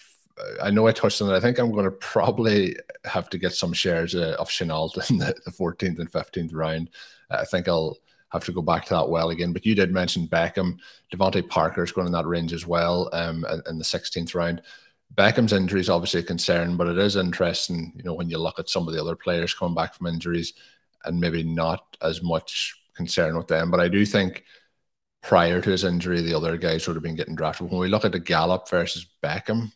I 0.63 0.71
know 0.71 0.87
I 0.87 0.93
touched 0.93 1.21
on 1.23 1.31
it. 1.31 1.37
I 1.37 1.41
think 1.41 1.59
I'm 1.59 1.73
going 1.73 1.85
to 1.85 1.91
probably 1.91 2.77
have 3.05 3.29
to 3.31 3.39
get 3.39 3.55
some 3.55 3.73
shares 3.73 4.15
uh, 4.15 4.37
of 4.39 4.49
Shenault 4.49 5.11
in 5.11 5.19
the, 5.19 5.35
the, 5.45 5.51
14th 5.51 5.99
and 5.99 6.11
15th 6.11 6.55
round. 6.55 6.91
I 7.31 7.45
think 7.45 7.69
I'll 7.69 7.99
have 8.31 8.45
to 8.45 8.53
go 8.53 8.63
back 8.63 8.85
to 8.87 8.95
that 8.95 9.09
well 9.09 9.31
again. 9.31 9.53
But 9.53 9.67
you 9.67 9.75
did 9.75 9.93
mention 9.93 10.27
Beckham. 10.27 10.79
DeVante 11.13 11.47
Parker 11.49 11.83
is 11.83 11.93
going 11.93 12.07
in 12.07 12.13
that 12.13 12.27
range 12.27 12.53
as 12.53 12.67
well 12.67 13.11
um, 13.13 13.45
in 13.69 13.79
the 13.79 13.85
16th 13.85 14.35
round. 14.35 14.63
Beckham's 15.15 15.53
injury 15.53 15.81
is 15.81 15.91
obviously 15.91 16.21
a 16.21 16.25
concern, 16.25 16.77
but 16.77 16.87
it 16.87 16.99
is 16.99 17.17
interesting, 17.17 17.93
you 17.97 18.03
know, 18.03 18.15
when 18.15 18.31
you 18.31 18.39
look 18.39 18.59
at 18.59 18.69
some 18.69 18.89
of 18.89 18.95
the 18.95 19.01
other 19.01 19.17
players 19.17 19.55
coming 19.55 19.75
back 19.75 19.95
from 19.95 20.07
injuries 20.07 20.55
and 21.05 21.21
maybe 21.21 21.43
not 21.43 21.97
as 22.01 22.23
much 22.23 22.75
concern 22.95 23.37
with 23.37 23.49
them. 23.49 23.71
But 23.71 23.81
I 23.81 23.89
do 23.89 24.07
think 24.07 24.45
prior 25.23 25.61
to 25.61 25.71
his 25.71 25.85
injury, 25.85 26.21
the 26.21 26.35
other 26.35 26.57
guys 26.57 26.87
would 26.87 26.97
have 26.97 27.03
been 27.03 27.15
getting 27.15 27.35
drafted. 27.35 27.71
When 27.71 27.81
we 27.81 27.89
look 27.89 28.05
at 28.05 28.13
the 28.13 28.21
Gallup 28.21 28.69
versus 28.69 29.07
Beckham, 29.23 29.73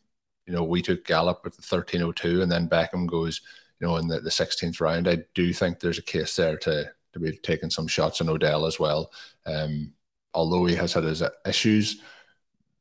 you 0.46 0.54
know, 0.54 0.64
we 0.64 0.80
took 0.80 1.04
Gallup 1.04 1.38
at 1.44 1.52
the 1.52 1.76
1302 1.76 2.42
and 2.42 2.50
then 2.50 2.68
Beckham 2.68 3.06
goes, 3.06 3.40
you 3.80 3.86
know, 3.86 3.96
in 3.96 4.08
the, 4.08 4.20
the 4.20 4.30
16th 4.30 4.80
round. 4.80 5.08
I 5.08 5.18
do 5.34 5.52
think 5.52 5.80
there's 5.80 5.98
a 5.98 6.02
case 6.02 6.36
there 6.36 6.56
to 6.58 6.90
to 7.12 7.20
be 7.20 7.36
taking 7.38 7.70
some 7.70 7.86
shots 7.86 8.20
on 8.20 8.28
Odell 8.28 8.66
as 8.66 8.78
well. 8.78 9.10
Um, 9.46 9.94
although 10.34 10.66
he 10.66 10.74
has 10.74 10.92
had 10.92 11.04
his 11.04 11.22
issues, 11.46 12.02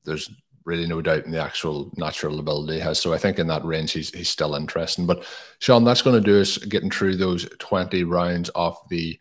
there's 0.04 0.30
really 0.66 0.88
no 0.88 1.02
doubt 1.02 1.26
in 1.26 1.32
the 1.32 1.42
actual 1.42 1.92
natural 1.96 2.40
ability 2.40 2.74
he 2.74 2.80
has. 2.80 3.00
So 3.00 3.14
I 3.14 3.18
think 3.18 3.40
in 3.40 3.48
that 3.48 3.64
range, 3.64 3.92
he's, 3.92 4.10
he's 4.10 4.30
still 4.30 4.56
interesting. 4.56 5.06
But 5.06 5.24
Shawn, 5.60 5.84
that's 5.84 6.02
going 6.02 6.22
to 6.22 6.22
do 6.22 6.42
us 6.42 6.58
getting 6.58 6.90
through 6.90 7.16
those 7.18 7.48
20 7.60 8.04
rounds 8.04 8.50
of 8.50 8.78
the 8.90 9.20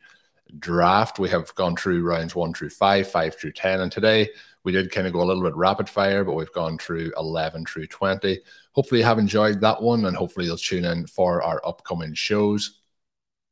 draft. 0.59 1.19
We 1.19 1.29
have 1.29 1.55
gone 1.55 1.77
through 1.77 2.03
rounds 2.03 2.35
one 2.35 2.55
through 2.55 2.71
five, 2.71 3.09
five 3.09 3.37
through 3.37 3.53
10. 3.53 3.81
And 3.81 3.93
today 3.93 4.31
we 4.65 4.73
did 4.73 4.91
kind 4.91 5.07
of 5.07 5.13
go 5.13 5.23
a 5.23 5.25
little 5.25 5.43
bit 5.43 5.55
rapid 5.55 5.89
fire, 5.89 6.25
but 6.25 6.33
we've 6.33 6.53
gone 6.53 6.79
through 6.79 7.13
11 7.19 7.67
through 7.67 7.87
20. 7.87 8.41
Hopefully, 8.73 9.01
you 9.01 9.07
have 9.07 9.19
enjoyed 9.19 9.61
that 9.61 9.81
one, 9.81 10.07
and 10.07 10.17
hopefully, 10.17 10.47
you'll 10.47 10.57
tune 10.57 10.85
in 10.85 11.07
for 11.07 11.43
our 11.43 11.61
upcoming 11.65 12.15
shows. 12.15 12.81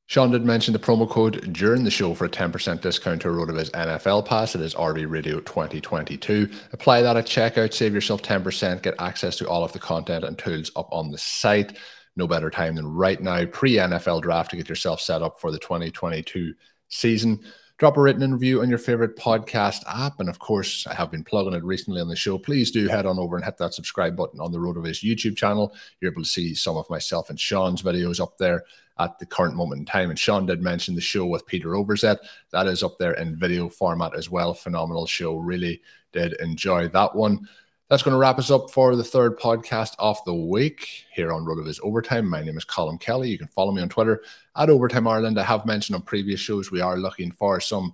Shawn 0.06 0.30
did 0.30 0.44
mention 0.44 0.72
the 0.72 0.78
promo 0.78 1.08
code 1.08 1.52
during 1.52 1.84
the 1.84 1.90
show 1.90 2.12
for 2.14 2.26
a 2.26 2.28
10% 2.28 2.80
discount 2.80 3.22
to 3.22 3.28
RotoViz 3.28 3.70
NFL 3.70 4.26
Pass. 4.26 4.54
It 4.54 4.60
is 4.60 4.74
RV 4.74 5.08
Radio 5.08 5.40
2022. 5.40 6.50
Apply 6.72 7.00
that 7.02 7.16
at 7.16 7.24
checkout, 7.24 7.72
save 7.72 7.94
yourself 7.94 8.20
10%, 8.22 8.82
get 8.82 8.94
access 8.98 9.36
to 9.38 9.48
all 9.48 9.64
of 9.64 9.72
the 9.72 9.78
content 9.78 10.24
and 10.24 10.36
tools 10.36 10.70
up 10.76 10.88
on 10.92 11.10
the 11.10 11.18
site. 11.18 11.78
No 12.16 12.26
better 12.26 12.50
time 12.50 12.74
than 12.74 12.86
right 12.86 13.20
now, 13.22 13.46
pre 13.46 13.76
NFL 13.76 14.22
draft, 14.22 14.50
to 14.50 14.56
get 14.56 14.68
yourself 14.68 15.00
set 15.00 15.22
up 15.22 15.40
for 15.40 15.50
the 15.50 15.58
2022 15.58 16.52
season. 16.88 17.40
Drop 17.82 17.96
a 17.96 18.00
written 18.00 18.32
review 18.32 18.62
on 18.62 18.68
your 18.68 18.78
favorite 18.78 19.16
podcast 19.16 19.82
app. 19.88 20.20
And 20.20 20.28
of 20.28 20.38
course, 20.38 20.86
I 20.86 20.94
have 20.94 21.10
been 21.10 21.24
plugging 21.24 21.54
it 21.54 21.64
recently 21.64 22.00
on 22.00 22.06
the 22.06 22.14
show. 22.14 22.38
Please 22.38 22.70
do 22.70 22.86
head 22.86 23.06
on 23.06 23.18
over 23.18 23.34
and 23.34 23.44
hit 23.44 23.56
that 23.56 23.74
subscribe 23.74 24.16
button 24.16 24.38
on 24.38 24.52
the 24.52 24.58
RotoViz 24.58 25.02
YouTube 25.02 25.36
channel. 25.36 25.74
You're 26.00 26.12
able 26.12 26.22
to 26.22 26.28
see 26.28 26.54
some 26.54 26.76
of 26.76 26.88
myself 26.88 27.28
and 27.28 27.40
Shawn's 27.40 27.82
videos 27.82 28.20
up 28.20 28.38
there 28.38 28.62
at 29.00 29.18
the 29.18 29.26
current 29.26 29.56
moment 29.56 29.80
in 29.80 29.84
time. 29.84 30.10
And 30.10 30.16
Shawn 30.16 30.46
did 30.46 30.62
mention 30.62 30.94
the 30.94 31.00
show 31.00 31.26
with 31.26 31.44
Peter 31.44 31.70
Overzet. 31.70 32.18
That 32.52 32.68
is 32.68 32.84
up 32.84 32.98
there 32.98 33.14
in 33.14 33.34
video 33.34 33.68
format 33.68 34.16
as 34.16 34.30
well. 34.30 34.54
Phenomenal 34.54 35.08
show. 35.08 35.38
Really 35.38 35.82
did 36.12 36.34
enjoy 36.34 36.86
that 36.86 37.16
one. 37.16 37.48
That's 37.92 38.02
going 38.02 38.12
to 38.12 38.18
wrap 38.18 38.38
us 38.38 38.50
up 38.50 38.70
for 38.70 38.96
the 38.96 39.04
third 39.04 39.38
podcast 39.38 39.96
of 39.98 40.16
the 40.24 40.32
week 40.32 41.04
here 41.12 41.30
on 41.30 41.44
RotoViz 41.44 41.78
Overtime. 41.82 42.26
My 42.26 42.42
name 42.42 42.56
is 42.56 42.64
Colm 42.64 42.98
Kelly. 42.98 43.28
You 43.28 43.36
can 43.36 43.48
follow 43.48 43.70
me 43.70 43.82
on 43.82 43.90
Twitter 43.90 44.22
at 44.56 44.70
Overtime 44.70 45.06
Ireland. 45.06 45.38
I 45.38 45.42
have 45.42 45.66
mentioned 45.66 45.96
on 45.96 46.00
previous 46.00 46.40
shows 46.40 46.70
we 46.70 46.80
are 46.80 46.96
looking 46.96 47.30
for 47.30 47.60
some 47.60 47.92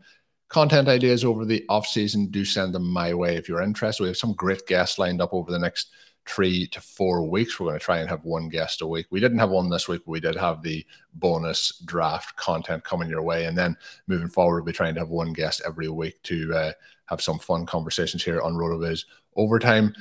content 0.50 0.86
ideas 0.86 1.24
over 1.24 1.44
the 1.44 1.64
off 1.68 1.84
season. 1.84 2.26
Do 2.26 2.44
send 2.44 2.76
them 2.76 2.88
my 2.88 3.12
way 3.12 3.34
if 3.34 3.48
you're 3.48 3.60
interested. 3.60 4.04
We 4.04 4.08
have 4.10 4.16
some 4.16 4.34
great 4.34 4.68
guests 4.68 5.00
lined 5.00 5.20
up 5.20 5.34
over 5.34 5.50
the 5.50 5.58
next 5.58 5.90
three 6.28 6.68
to 6.68 6.80
four 6.80 7.28
weeks. 7.28 7.58
We're 7.58 7.66
going 7.66 7.80
to 7.80 7.84
try 7.84 7.98
and 7.98 8.08
have 8.08 8.24
one 8.24 8.48
guest 8.48 8.82
a 8.82 8.86
week. 8.86 9.06
We 9.10 9.18
didn't 9.18 9.40
have 9.40 9.50
one 9.50 9.68
this 9.68 9.88
week, 9.88 10.02
but 10.06 10.12
we 10.12 10.20
did 10.20 10.36
have 10.36 10.62
the 10.62 10.86
bonus 11.14 11.76
draft 11.86 12.36
content 12.36 12.84
coming 12.84 13.08
your 13.08 13.22
way. 13.22 13.46
And 13.46 13.58
then 13.58 13.76
moving 14.06 14.28
forward, 14.28 14.60
we'll 14.60 14.66
be 14.66 14.76
trying 14.76 14.94
to 14.94 15.00
have 15.00 15.08
one 15.08 15.32
guest 15.32 15.60
every 15.66 15.88
week 15.88 16.22
to 16.22 16.54
uh, 16.54 16.72
have 17.06 17.20
some 17.20 17.40
fun 17.40 17.66
conversations 17.66 18.22
here 18.22 18.40
on 18.40 18.54
RotoViz 18.54 19.04
overtime. 19.38 19.94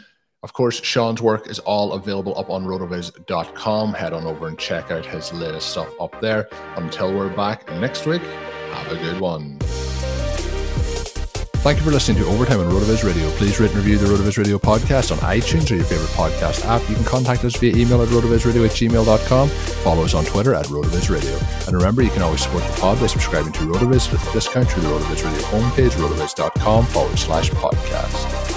Of 0.43 0.53
course, 0.53 0.83
Shawn's 0.83 1.21
work 1.21 1.47
is 1.47 1.59
all 1.59 1.93
available 1.93 2.37
up 2.37 2.49
on 2.49 2.65
rotoviz.com. 2.65 3.93
Head 3.93 4.13
on 4.13 4.25
over 4.25 4.47
and 4.47 4.57
check 4.57 4.91
out 4.91 5.05
his 5.05 5.33
latest 5.33 5.69
stuff 5.69 5.89
up 5.99 6.19
there. 6.21 6.47
Until 6.75 7.15
we're 7.15 7.33
back 7.35 7.67
next 7.79 8.05
week, 8.05 8.21
have 8.21 8.91
a 8.91 8.95
good 8.95 9.19
one. 9.19 9.57
Thank 11.67 11.79
you 11.79 11.83
for 11.83 11.91
listening 11.91 12.23
to 12.23 12.29
Overtime 12.29 12.61
on 12.61 12.67
RotoViz 12.67 13.03
Radio. 13.03 13.29
Please 13.31 13.59
rate 13.59 13.71
and 13.71 13.79
review 13.79 13.97
the 13.97 14.05
RotoViz 14.05 14.37
Radio 14.37 14.57
podcast 14.57 15.11
on 15.11 15.17
iTunes 15.17 15.69
or 15.69 15.75
your 15.75 15.83
favorite 15.83 16.11
podcast 16.11 16.63
app. 16.65 16.87
You 16.87 16.95
can 16.95 17.03
contact 17.03 17.43
us 17.43 17.57
via 17.57 17.75
email 17.75 18.01
at 18.01 18.07
rotovizradio 18.07 18.63
at 18.63 18.71
gmail.com. 18.71 19.49
Follow 19.49 20.03
us 20.03 20.13
on 20.13 20.23
Twitter 20.23 20.53
at 20.53 20.65
RotoViz 20.67 21.09
Radio. 21.09 21.37
And 21.65 21.75
remember, 21.75 22.03
you 22.03 22.09
can 22.11 22.21
always 22.21 22.41
support 22.41 22.63
the 22.63 22.79
pod 22.79 23.01
by 23.01 23.07
subscribing 23.07 23.51
to 23.51 23.59
RotoViz 23.61 24.11
with 24.11 24.29
a 24.29 24.31
discount 24.31 24.69
through 24.69 24.83
the 24.83 24.89
RotoViz 24.89 25.25
Radio 25.25 25.45
homepage, 25.47 25.91
rotoviz.com 25.91 26.85
forward 26.85 27.19
slash 27.19 27.49
podcast. 27.49 28.56